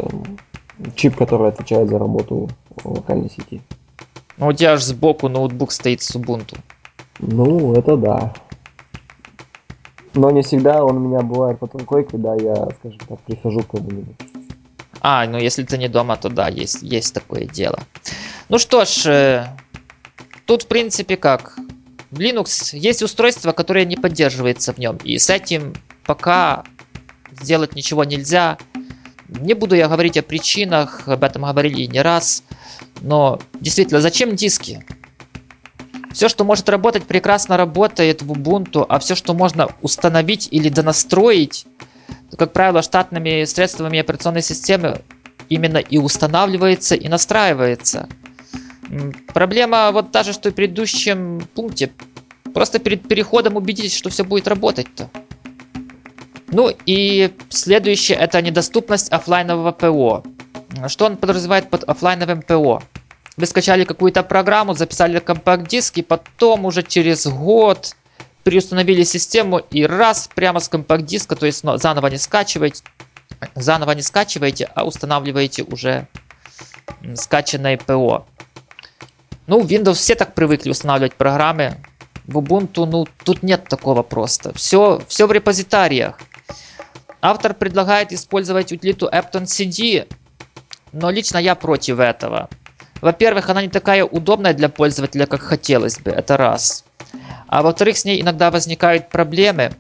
чип, 0.94 1.16
который 1.16 1.48
отвечает 1.48 1.88
за 1.88 1.98
работу 1.98 2.48
локальной 2.84 3.30
сети. 3.30 3.60
Ну, 4.38 4.48
у 4.48 4.52
тебя 4.52 4.76
же 4.76 4.84
сбоку 4.84 5.28
ноутбук 5.28 5.70
стоит 5.70 6.02
с 6.02 6.16
Ubuntu. 6.16 6.58
Ну, 7.18 7.74
это 7.74 7.96
да. 7.96 8.32
Но 10.14 10.30
не 10.30 10.42
всегда 10.42 10.84
он 10.84 10.96
у 10.96 11.00
меня 11.00 11.20
бывает 11.20 11.58
под 11.58 11.74
рукой, 11.74 12.04
когда 12.04 12.34
я, 12.34 12.68
скажем 12.78 13.00
так, 13.08 13.20
прихожу 13.20 13.60
к 13.60 13.68
кому-нибудь. 13.68 14.16
А, 15.00 15.26
ну 15.26 15.38
если 15.38 15.62
ты 15.62 15.78
не 15.78 15.88
дома, 15.88 16.16
то 16.16 16.28
да, 16.28 16.48
есть, 16.48 16.82
есть 16.82 17.14
такое 17.14 17.46
дело. 17.46 17.78
Ну 18.48 18.58
что 18.58 18.84
ж, 18.84 19.06
э, 19.06 19.46
тут 20.46 20.64
в 20.64 20.66
принципе 20.66 21.16
как. 21.16 21.56
Linux 22.10 22.76
есть 22.76 23.02
устройство, 23.02 23.52
которое 23.52 23.84
не 23.84 23.96
поддерживается 23.96 24.72
в 24.72 24.78
нем. 24.78 24.96
И 25.04 25.16
с 25.18 25.30
этим 25.30 25.74
пока 26.04 26.64
сделать 27.40 27.76
ничего 27.76 28.02
нельзя. 28.04 28.58
Не 29.28 29.54
буду 29.54 29.76
я 29.76 29.88
говорить 29.88 30.16
о 30.16 30.22
причинах, 30.22 31.06
об 31.06 31.22
этом 31.22 31.42
говорили 31.42 31.86
не 31.86 32.02
раз. 32.02 32.42
Но 33.00 33.38
действительно, 33.60 34.00
зачем 34.00 34.34
диски? 34.34 34.84
Все, 36.12 36.28
что 36.28 36.44
может 36.44 36.68
работать, 36.68 37.04
прекрасно 37.04 37.56
работает 37.56 38.22
в 38.22 38.32
Ubuntu, 38.32 38.84
а 38.88 38.98
все, 38.98 39.14
что 39.14 39.32
можно 39.32 39.68
установить 39.80 40.48
или 40.50 40.68
донастроить, 40.68 41.66
как 42.36 42.52
правило, 42.52 42.82
штатными 42.82 43.44
средствами 43.44 43.98
операционной 43.98 44.42
системы 44.42 45.02
именно 45.48 45.78
и 45.78 45.98
устанавливается, 45.98 46.94
и 46.96 47.08
настраивается. 47.08 48.08
Проблема 49.32 49.90
вот 49.92 50.10
та 50.10 50.24
же, 50.24 50.32
что 50.32 50.48
и 50.48 50.52
в 50.52 50.56
предыдущем 50.56 51.46
пункте. 51.54 51.92
Просто 52.52 52.80
перед 52.80 53.06
переходом 53.06 53.56
убедитесь, 53.56 53.96
что 53.96 54.10
все 54.10 54.24
будет 54.24 54.48
работать-то. 54.48 55.10
Ну 56.48 56.72
и 56.86 57.32
следующее 57.48 58.18
это 58.18 58.42
недоступность 58.42 59.12
офлайнового 59.12 59.70
ПО. 59.70 60.24
Что 60.88 61.06
он 61.06 61.16
подразумевает 61.16 61.70
под 61.70 61.84
офлайновым 61.84 62.42
ПО? 62.42 62.82
Вы 63.40 63.46
скачали 63.46 63.84
какую-то 63.84 64.22
программу, 64.22 64.74
записали 64.74 65.18
компакт-диск, 65.18 65.96
и 65.96 66.02
потом 66.02 66.66
уже 66.66 66.82
через 66.82 67.26
год 67.26 67.96
переустановили 68.44 69.02
систему 69.02 69.60
и 69.60 69.86
раз 69.86 70.28
прямо 70.34 70.60
с 70.60 70.68
компакт-диска, 70.68 71.36
то 71.36 71.46
есть 71.46 71.64
заново 71.64 72.08
не 72.08 72.18
скачиваете, 72.18 72.82
заново 73.54 73.92
не 73.92 74.02
скачиваете, 74.02 74.68
а 74.74 74.84
устанавливаете 74.84 75.62
уже 75.62 76.06
скачанное 77.14 77.78
ПО. 77.78 78.26
Ну, 79.46 79.62
Windows 79.62 79.94
все 79.94 80.16
так 80.16 80.34
привыкли 80.34 80.68
устанавливать 80.68 81.14
программы. 81.14 81.78
В 82.26 82.36
Ubuntu, 82.36 82.84
ну, 82.84 83.06
тут 83.24 83.42
нет 83.42 83.66
такого 83.68 84.02
просто. 84.02 84.52
Все, 84.52 85.00
все 85.08 85.26
в 85.26 85.32
репозитариях. 85.32 86.20
Автор 87.22 87.54
предлагает 87.54 88.12
использовать 88.12 88.70
утилиту 88.70 89.08
Apton 89.08 89.44
CD, 89.44 90.06
но 90.92 91.08
лично 91.08 91.38
я 91.38 91.54
против 91.54 92.00
этого. 92.00 92.50
Во-первых, 93.00 93.48
она 93.48 93.62
не 93.62 93.68
такая 93.68 94.04
удобная 94.04 94.54
для 94.54 94.68
пользователя, 94.68 95.26
как 95.26 95.40
хотелось 95.40 95.98
бы, 95.98 96.10
это 96.10 96.36
раз. 96.36 96.84
А 97.48 97.62
во-вторых, 97.62 97.96
с 97.96 98.04
ней 98.04 98.20
иногда 98.20 98.50
возникают 98.50 99.08
проблемы. 99.08 99.72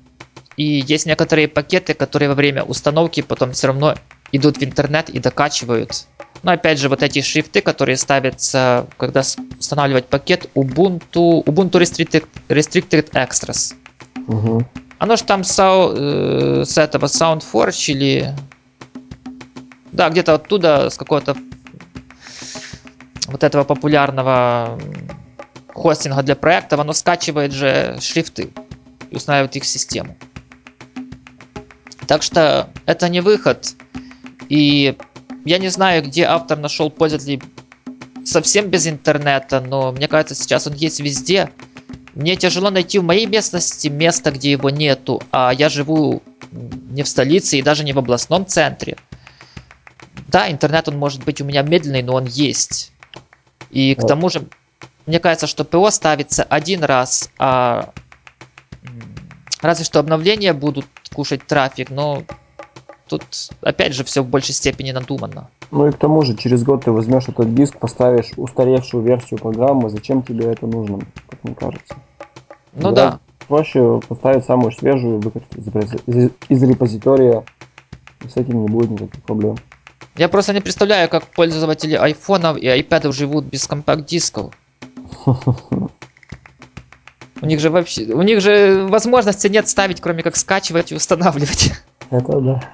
и 0.56 0.84
есть 0.86 1.06
некоторые 1.06 1.48
пакеты, 1.48 1.94
которые 1.94 2.28
во 2.28 2.34
время 2.34 2.62
установки 2.64 3.22
потом 3.22 3.52
все 3.52 3.68
равно 3.68 3.94
идут 4.32 4.58
в 4.58 4.64
интернет 4.64 5.08
и 5.08 5.18
докачивают. 5.18 6.06
Но 6.42 6.52
опять 6.52 6.78
же, 6.78 6.88
вот 6.88 7.02
эти 7.02 7.20
шрифты, 7.22 7.60
которые 7.60 7.96
ставятся, 7.96 8.86
когда 8.96 9.22
устанавливать 9.58 10.06
пакет 10.06 10.48
Ubuntu, 10.54 11.44
Ubuntu 11.44 11.80
Restricted, 11.80 12.26
Restricted 12.48 13.10
Extras. 13.12 13.74
Угу. 14.26 14.66
Оно 14.98 15.16
же 15.16 15.24
там 15.24 15.44
сау, 15.44 15.92
э, 15.94 16.64
с 16.66 16.76
этого 16.78 17.06
SoundForge 17.06 17.92
или... 17.92 18.34
Да, 19.92 20.08
где-то 20.08 20.34
оттуда, 20.34 20.88
с 20.88 20.96
какого-то 20.96 21.36
вот 23.30 23.44
этого 23.44 23.64
популярного 23.64 24.78
хостинга 25.72 26.22
для 26.22 26.36
проектов, 26.36 26.80
оно 26.80 26.92
скачивает 26.92 27.52
же 27.52 27.96
шрифты 28.00 28.50
и 29.10 29.16
устанавливает 29.16 29.56
их 29.56 29.62
в 29.62 29.66
систему. 29.66 30.16
Так 32.06 32.22
что 32.22 32.68
это 32.86 33.08
не 33.08 33.20
выход. 33.20 33.74
И 34.48 34.96
я 35.44 35.58
не 35.58 35.68
знаю, 35.68 36.02
где 36.02 36.24
автор 36.24 36.58
нашел 36.58 36.90
пользователей 36.90 37.40
совсем 38.24 38.68
без 38.68 38.86
интернета, 38.86 39.60
но 39.60 39.92
мне 39.92 40.08
кажется, 40.08 40.34
сейчас 40.34 40.66
он 40.66 40.74
есть 40.74 41.00
везде. 41.00 41.50
Мне 42.14 42.36
тяжело 42.36 42.70
найти 42.70 42.98
в 42.98 43.04
моей 43.04 43.26
местности 43.26 43.88
место, 43.88 44.32
где 44.32 44.50
его 44.50 44.70
нету, 44.70 45.22
а 45.30 45.52
я 45.52 45.68
живу 45.68 46.22
не 46.50 47.02
в 47.02 47.08
столице 47.08 47.58
и 47.58 47.62
даже 47.62 47.84
не 47.84 47.92
в 47.92 47.98
областном 47.98 48.44
центре. 48.44 48.96
Да, 50.28 50.50
интернет 50.50 50.88
он 50.88 50.98
может 50.98 51.24
быть 51.24 51.40
у 51.40 51.44
меня 51.44 51.62
медленный, 51.62 52.02
но 52.02 52.14
он 52.14 52.26
есть. 52.26 52.92
И 53.70 53.94
к 53.94 54.06
тому 54.06 54.28
же, 54.28 54.46
мне 55.06 55.20
кажется, 55.20 55.46
что 55.46 55.64
ПО 55.64 55.90
ставится 55.90 56.42
один 56.42 56.84
раз, 56.84 57.30
а 57.38 57.90
разве 59.60 59.84
что 59.84 60.00
обновления 60.00 60.52
будут 60.52 60.86
кушать 61.14 61.46
трафик, 61.46 61.90
но 61.90 62.22
тут 63.08 63.24
опять 63.62 63.94
же 63.94 64.04
все 64.04 64.22
в 64.22 64.28
большей 64.28 64.54
степени 64.54 64.92
надумано. 64.92 65.48
Ну 65.70 65.86
и 65.86 65.92
к 65.92 65.96
тому 65.96 66.22
же, 66.22 66.36
через 66.36 66.64
год 66.64 66.84
ты 66.84 66.90
возьмешь 66.90 67.28
этот 67.28 67.54
диск, 67.54 67.78
поставишь 67.78 68.32
устаревшую 68.36 69.04
версию 69.04 69.38
программы, 69.38 69.88
зачем 69.88 70.22
тебе 70.22 70.46
это 70.46 70.66
нужно, 70.66 71.00
как 71.28 71.44
мне 71.44 71.54
кажется. 71.54 71.94
Ну 72.72 72.92
да. 72.92 73.10
да. 73.10 73.20
Проще 73.46 74.00
поставить 74.08 74.44
самую 74.44 74.72
свежую, 74.72 75.20
выкатить 75.20 75.48
из, 76.06 76.30
из 76.48 76.62
репозитория, 76.62 77.44
и 78.24 78.28
с 78.28 78.36
этим 78.36 78.62
не 78.62 78.68
будет 78.68 78.90
никаких 78.90 79.22
проблем. 79.22 79.56
Я 80.16 80.28
просто 80.28 80.52
не 80.52 80.60
представляю, 80.60 81.08
как 81.08 81.26
пользователи 81.26 81.94
айфонов 81.94 82.58
и 82.58 82.66
айпадов 82.66 83.14
живут 83.14 83.44
без 83.44 83.66
компакт-дисков. 83.66 84.52
У 87.42 87.46
них 87.46 87.60
же 87.60 87.70
вообще, 87.70 88.04
у 88.04 88.22
них 88.22 88.40
же 88.40 88.86
возможности 88.88 89.46
нет 89.46 89.68
ставить, 89.68 90.00
кроме 90.00 90.22
как 90.22 90.36
скачивать 90.36 90.92
и 90.92 90.94
устанавливать. 90.94 91.72
Это 92.10 92.40
да. 92.40 92.72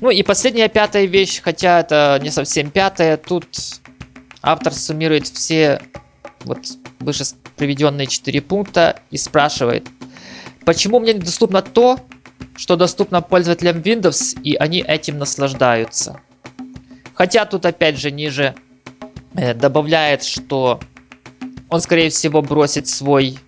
Ну 0.00 0.10
и 0.10 0.22
последняя 0.22 0.68
пятая 0.68 1.06
вещь, 1.06 1.40
хотя 1.42 1.80
это 1.80 2.18
не 2.22 2.30
совсем 2.30 2.70
пятая, 2.70 3.16
тут 3.16 3.46
автор 4.42 4.72
суммирует 4.72 5.26
все 5.26 5.80
вот 6.44 6.58
выше 7.00 7.24
приведенные 7.56 8.06
четыре 8.06 8.40
пункта 8.40 9.00
и 9.10 9.16
спрашивает, 9.16 9.88
почему 10.64 11.00
мне 11.00 11.14
недоступно 11.14 11.62
то, 11.62 11.98
что 12.56 12.76
доступно 12.76 13.22
пользователям 13.22 13.78
Windows, 13.78 14.40
и 14.42 14.56
они 14.56 14.80
этим 14.80 15.18
наслаждаются. 15.18 16.20
Хотя 17.14 17.44
тут 17.44 17.66
опять 17.66 17.98
же 17.98 18.10
ниже 18.10 18.54
э, 19.34 19.54
добавляет, 19.54 20.22
что 20.22 20.80
он 21.68 21.80
скорее 21.80 22.10
всего 22.10 22.42
бросит 22.42 22.88
свой 22.88 23.38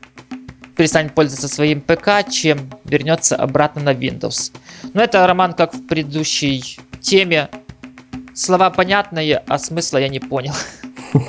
перестанет 0.77 1.15
пользоваться 1.15 1.49
своим 1.49 1.81
ПК, 1.81 2.29
чем 2.31 2.71
вернется 2.85 3.35
обратно 3.35 3.83
на 3.83 3.95
Windows. 3.95 4.53
Но 4.93 5.03
это 5.03 5.27
роман 5.27 5.55
как 5.55 5.75
в 5.75 5.87
предыдущей 5.87 6.79
теме. 7.01 7.49
Слова 8.35 8.71
понятные, 8.71 9.43
а 9.49 9.59
смысла 9.59 9.99
я 9.99 10.09
не 10.09 10.21
понял. 10.21 10.55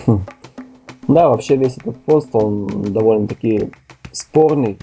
Да, 1.08 1.30
вообще 1.30 1.56
весь 1.56 1.78
этот 1.78 2.04
пост, 2.04 2.28
он 2.34 2.68
довольно-таки 2.92 3.70
спорный 4.12 4.78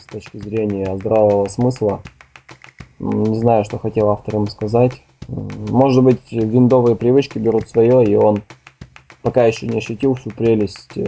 с 0.00 0.04
точки 0.04 0.38
зрения 0.38 0.96
здравого 0.96 1.48
смысла. 1.48 2.02
Не 2.98 3.38
знаю, 3.38 3.64
что 3.64 3.78
хотел 3.78 4.10
автор 4.10 4.36
им 4.36 4.46
сказать. 4.48 4.92
Может 5.28 6.02
быть, 6.02 6.32
виндовые 6.32 6.96
привычки 6.96 7.38
берут 7.38 7.68
свое, 7.68 8.04
и 8.04 8.14
он 8.16 8.42
пока 9.22 9.44
еще 9.44 9.66
не 9.66 9.78
ощутил 9.78 10.14
всю 10.14 10.30
прелесть 10.30 10.96
э, 10.96 11.02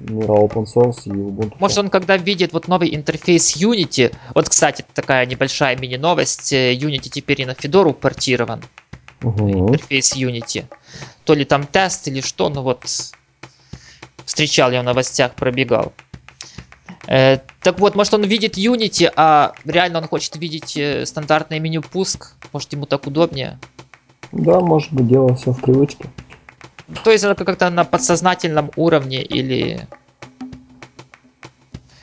мира 0.00 0.32
open 0.32 0.66
source 0.66 1.02
и 1.06 1.10
Ubuntu. 1.10 1.54
Может 1.58 1.78
он 1.78 1.88
когда 1.88 2.16
видит 2.16 2.52
вот 2.52 2.68
новый 2.68 2.94
интерфейс 2.94 3.56
Unity, 3.56 4.14
вот 4.34 4.48
кстати 4.48 4.84
такая 4.94 5.26
небольшая 5.26 5.76
мини-новость, 5.76 6.52
э, 6.52 6.74
Unity 6.74 7.08
теперь 7.08 7.42
и 7.42 7.46
на 7.46 7.52
Fedora 7.52 7.92
портирован, 7.94 8.62
угу. 9.22 9.48
интерфейс 9.48 10.14
Unity. 10.16 10.64
То 11.24 11.34
ли 11.34 11.44
там 11.44 11.66
тест 11.66 12.08
или 12.08 12.20
что, 12.20 12.48
ну 12.48 12.62
вот 12.62 12.84
встречал 14.24 14.70
я 14.70 14.82
в 14.82 14.84
новостях, 14.84 15.34
пробегал. 15.34 15.92
Э, 17.10 17.38
так 17.60 17.80
вот, 17.80 17.96
может 17.96 18.14
он 18.14 18.22
видит 18.22 18.56
Unity, 18.56 19.12
а 19.16 19.52
реально 19.64 19.98
он 19.98 20.06
хочет 20.06 20.36
видеть 20.36 20.76
э, 20.76 21.04
стандартное 21.04 21.58
меню 21.58 21.82
пуск, 21.82 22.36
может 22.52 22.72
ему 22.72 22.86
так 22.86 23.04
удобнее. 23.08 23.58
Да, 24.30 24.60
может 24.60 24.92
быть 24.92 25.08
дело 25.08 25.34
все 25.34 25.52
в 25.52 25.60
привычке. 25.60 26.04
То 27.02 27.10
есть 27.10 27.24
это 27.24 27.44
как-то 27.44 27.68
на 27.68 27.84
подсознательном 27.84 28.70
уровне 28.76 29.22
или... 29.22 29.88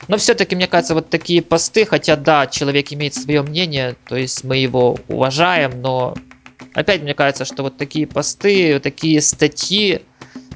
Но 0.08 0.18
все-таки, 0.18 0.54
мне 0.54 0.66
кажется, 0.66 0.94
вот 0.94 1.08
такие 1.08 1.40
посты, 1.40 1.86
хотя 1.86 2.16
да, 2.16 2.46
человек 2.46 2.92
имеет 2.92 3.14
свое 3.14 3.40
мнение, 3.42 3.96
то 4.06 4.16
есть 4.16 4.44
мы 4.44 4.58
его 4.58 4.98
уважаем, 5.08 5.80
но 5.80 6.14
опять 6.74 7.02
мне 7.02 7.14
кажется, 7.14 7.46
что 7.46 7.62
вот 7.62 7.78
такие 7.78 8.06
посты, 8.06 8.78
такие 8.78 9.22
статьи, 9.22 10.02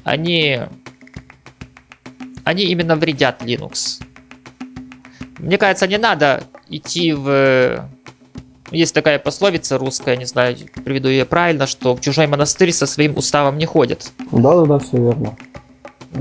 они, 0.03 0.59
они 2.43 2.65
именно 2.65 2.95
вредят 2.95 3.41
Linux. 3.41 4.02
Мне 5.43 5.57
кажется, 5.57 5.87
не 5.87 5.97
надо 5.97 6.43
идти 6.69 7.13
в 7.13 7.89
есть 8.71 8.95
такая 8.95 9.19
пословица 9.19 9.77
русская, 9.77 10.15
не 10.17 10.25
знаю, 10.25 10.55
приведу 10.83 11.09
ее 11.09 11.25
правильно, 11.25 11.67
что 11.67 11.95
в 11.95 12.01
чужой 12.01 12.27
монастырь 12.27 12.71
со 12.71 12.87
своим 12.87 13.17
уставом 13.17 13.57
не 13.57 13.65
ходят. 13.65 14.11
Да-да-да, 14.31 14.79
все 14.79 14.97
верно. 14.97 15.37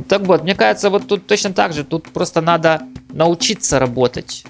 Так 0.09 0.23
вот, 0.23 0.43
мне 0.43 0.55
кажется, 0.55 0.91
вот 0.91 1.07
тут 1.07 1.27
точно 1.27 1.53
так 1.53 1.73
же. 1.73 1.85
Тут 1.85 2.11
просто 2.11 2.41
надо 2.41 2.83
научиться 3.11 3.79
работать. 3.79 4.45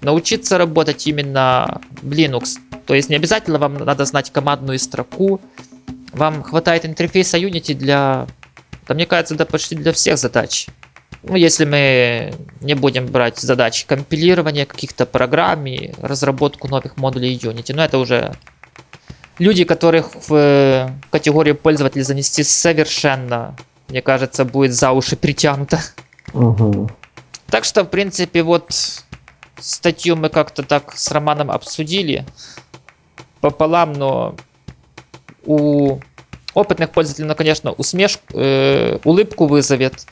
Научиться 0.00 0.56
работать 0.56 1.06
именно 1.06 1.80
в 2.00 2.12
Linux. 2.12 2.58
То 2.86 2.94
есть 2.94 3.10
не 3.10 3.16
обязательно 3.16 3.58
вам 3.58 3.74
надо 3.74 4.04
знать 4.04 4.30
командную 4.30 4.78
строку. 4.78 5.40
Вам 6.12 6.42
хватает 6.42 6.86
интерфейса 6.86 7.38
Unity 7.38 7.74
для... 7.74 8.26
Да, 8.86 8.94
мне 8.94 9.04
кажется, 9.04 9.34
да 9.34 9.44
почти 9.44 9.74
для 9.74 9.92
всех 9.92 10.16
задач. 10.16 10.68
Ну, 11.26 11.36
если 11.36 11.64
мы 11.64 12.34
не 12.60 12.74
будем 12.74 13.06
брать 13.06 13.38
задачи 13.38 13.86
компилирования 13.86 14.66
каких-то 14.66 15.06
программ 15.06 15.66
и 15.66 15.92
разработку 16.02 16.68
новых 16.68 16.98
модулей 16.98 17.34
Unity, 17.36 17.74
но 17.74 17.82
это 17.82 17.98
уже 17.98 18.34
люди, 19.38 19.64
которых 19.64 20.10
в 20.28 20.92
категорию 21.10 21.56
пользователей 21.56 22.04
занести 22.04 22.42
совершенно, 22.42 23.56
мне 23.88 24.02
кажется, 24.02 24.44
будет 24.44 24.74
за 24.74 24.92
уши 24.92 25.16
притянуто. 25.16 25.80
Угу. 26.34 26.90
Так 27.46 27.64
что, 27.64 27.84
в 27.84 27.88
принципе, 27.88 28.42
вот 28.42 28.70
статью 29.58 30.16
мы 30.16 30.28
как-то 30.28 30.62
так 30.62 30.92
с 30.94 31.10
Романом 31.10 31.50
обсудили 31.50 32.26
пополам, 33.40 33.94
но 33.94 34.34
у 35.46 36.00
опытных 36.52 36.90
пользователей, 36.90 37.28
ну, 37.28 37.34
конечно, 37.34 37.72
усмешку, 37.72 38.22
э, 38.34 38.98
улыбку 39.04 39.46
вызовет 39.46 40.06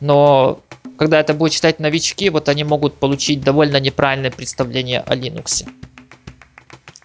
но 0.00 0.60
когда 0.98 1.20
это 1.20 1.34
будет 1.34 1.52
читать 1.52 1.80
новички, 1.80 2.30
вот 2.30 2.48
они 2.48 2.64
могут 2.64 2.98
получить 2.98 3.40
довольно 3.40 3.78
неправильное 3.78 4.30
представление 4.30 5.00
о 5.00 5.14
Linux. 5.14 5.68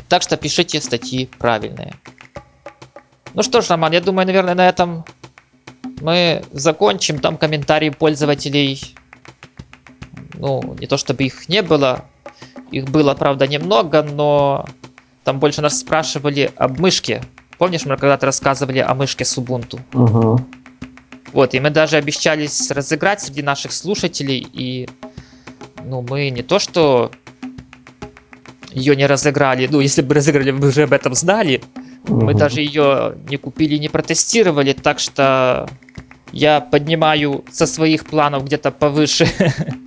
Так 0.10 0.22
что 0.22 0.38
пишите 0.38 0.82
статьи 0.82 1.30
правильные. 1.40 1.94
Ну 3.34 3.42
что 3.44 3.62
ж, 3.62 3.70
Роман, 3.70 3.94
я 3.94 4.02
думаю, 4.02 4.28
наверное, 4.28 4.56
на 4.56 4.68
этом 4.68 5.06
мы 6.02 6.44
закончим. 6.52 7.20
Там 7.20 7.38
комментарии 7.38 7.90
пользователей, 7.90 8.96
ну, 10.36 10.76
не 10.80 10.88
то 10.88 10.98
чтобы 10.98 11.24
их 11.24 11.50
не 11.50 11.62
было, 11.62 12.06
их 12.72 12.86
было, 12.86 13.14
правда, 13.14 13.48
немного, 13.48 14.04
но 14.04 14.66
там 15.24 15.40
больше 15.40 15.62
нас 15.62 15.80
спрашивали 15.80 16.52
об 16.58 16.80
мышке. 16.80 17.24
Помнишь, 17.58 17.86
мы 17.86 17.98
когда-то 17.98 18.26
рассказывали 18.26 18.80
о 18.80 18.94
мышке 18.94 19.26
с 19.26 19.38
Ubuntu? 19.38 19.80
Угу. 19.94 20.46
Вот, 21.34 21.56
и 21.56 21.60
мы 21.60 21.72
даже 21.72 21.98
обещались 21.98 22.70
разыграть 22.72 23.22
среди 23.22 23.42
наших 23.42 23.72
слушателей, 23.74 24.48
и 24.54 24.88
ну, 25.84 26.06
мы 26.08 26.30
не 26.30 26.44
то 26.44 26.60
что 26.60 27.12
ее 28.72 28.96
не 28.96 29.06
разыграли, 29.06 29.68
ну, 29.70 29.80
если 29.80 30.02
бы 30.02 30.16
разыграли, 30.16 30.52
вы 30.52 30.70
уже 30.70 30.84
об 30.84 30.94
этом 30.94 31.14
знали, 31.16 31.62
угу. 32.08 32.26
мы 32.26 32.34
даже 32.34 32.62
ее 32.62 33.16
не 33.28 33.38
купили, 33.38 33.78
не 33.78 33.90
протестировали, 33.90 34.74
так 34.74 35.00
что 35.00 35.68
я 36.32 36.62
поднимаю 36.62 37.44
со 37.52 37.66
своих 37.68 38.06
планов 38.06 38.46
где-то 38.46 38.72
повыше 38.72 39.28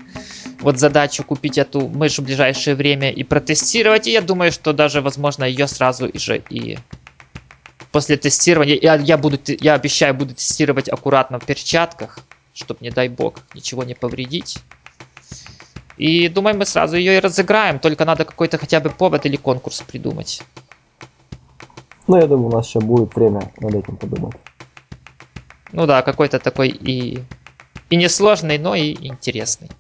вот 0.60 0.78
задачу 0.78 1.24
купить 1.24 1.58
эту 1.58 1.88
мышь 1.88 2.18
в 2.18 2.22
ближайшее 2.22 2.76
время 2.76 3.10
и 3.10 3.24
протестировать. 3.24 4.06
И 4.06 4.12
я 4.12 4.20
думаю, 4.20 4.52
что 4.52 4.72
даже, 4.72 5.00
возможно, 5.00 5.44
ее 5.44 5.66
сразу 5.66 6.08
же 6.14 6.42
и 6.48 6.78
после 7.96 8.18
тестирования, 8.18 8.78
я, 8.82 8.96
я, 8.96 9.16
буду, 9.16 9.38
я 9.46 9.72
обещаю, 9.72 10.12
буду 10.12 10.34
тестировать 10.34 10.86
аккуратно 10.86 11.40
в 11.40 11.46
перчатках, 11.46 12.18
чтобы, 12.52 12.80
не 12.82 12.90
дай 12.90 13.08
бог, 13.08 13.36
ничего 13.54 13.84
не 13.84 13.94
повредить. 13.94 14.58
И 15.96 16.28
думаю, 16.28 16.58
мы 16.58 16.66
сразу 16.66 16.96
ее 16.98 17.16
и 17.16 17.20
разыграем, 17.20 17.78
только 17.78 18.04
надо 18.04 18.26
какой-то 18.26 18.58
хотя 18.58 18.80
бы 18.80 18.90
повод 18.90 19.24
или 19.24 19.36
конкурс 19.36 19.80
придумать. 19.80 20.42
Ну, 22.06 22.18
я 22.18 22.26
думаю, 22.26 22.48
у 22.48 22.52
нас 22.52 22.68
еще 22.68 22.80
будет 22.80 23.16
время 23.16 23.50
над 23.60 23.74
этим 23.74 23.96
подумать. 23.96 24.36
Ну 25.72 25.86
да, 25.86 26.02
какой-то 26.02 26.38
такой 26.38 26.68
и, 26.68 27.24
и 27.88 27.96
несложный, 27.96 28.58
но 28.58 28.74
и 28.74 28.94
интересный. 29.06 29.70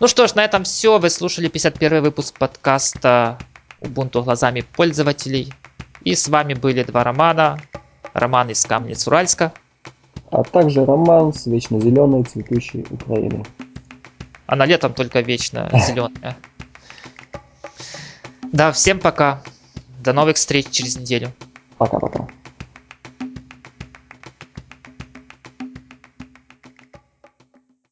Ну 0.00 0.08
что 0.08 0.26
ж, 0.26 0.34
на 0.34 0.46
этом 0.46 0.64
все. 0.64 0.98
Вы 0.98 1.10
слушали 1.10 1.48
51 1.48 2.04
выпуск 2.04 2.38
подкаста 2.38 3.36
Ubuntu 3.82 4.22
глазами 4.22 4.62
пользователей. 4.62 5.52
И 6.04 6.14
с 6.14 6.28
вами 6.28 6.54
были 6.54 6.82
два 6.82 7.04
романа. 7.04 7.58
Роман 8.12 8.50
из 8.50 8.64
Камнец-Уральска. 8.64 9.52
А 10.30 10.42
также 10.42 10.84
роман 10.84 11.32
с 11.32 11.46
вечно 11.46 11.80
зеленой 11.80 12.24
цветущей 12.24 12.86
Украины. 12.90 13.44
Она 14.46 14.66
летом 14.66 14.94
только 14.94 15.20
вечно 15.20 15.70
зеленая. 15.72 16.36
Да, 18.52 18.72
всем 18.72 18.98
пока. 18.98 19.42
До 20.00 20.12
новых 20.12 20.36
встреч 20.36 20.70
через 20.70 20.96
неделю. 20.96 21.32
Пока-пока. 21.78 22.26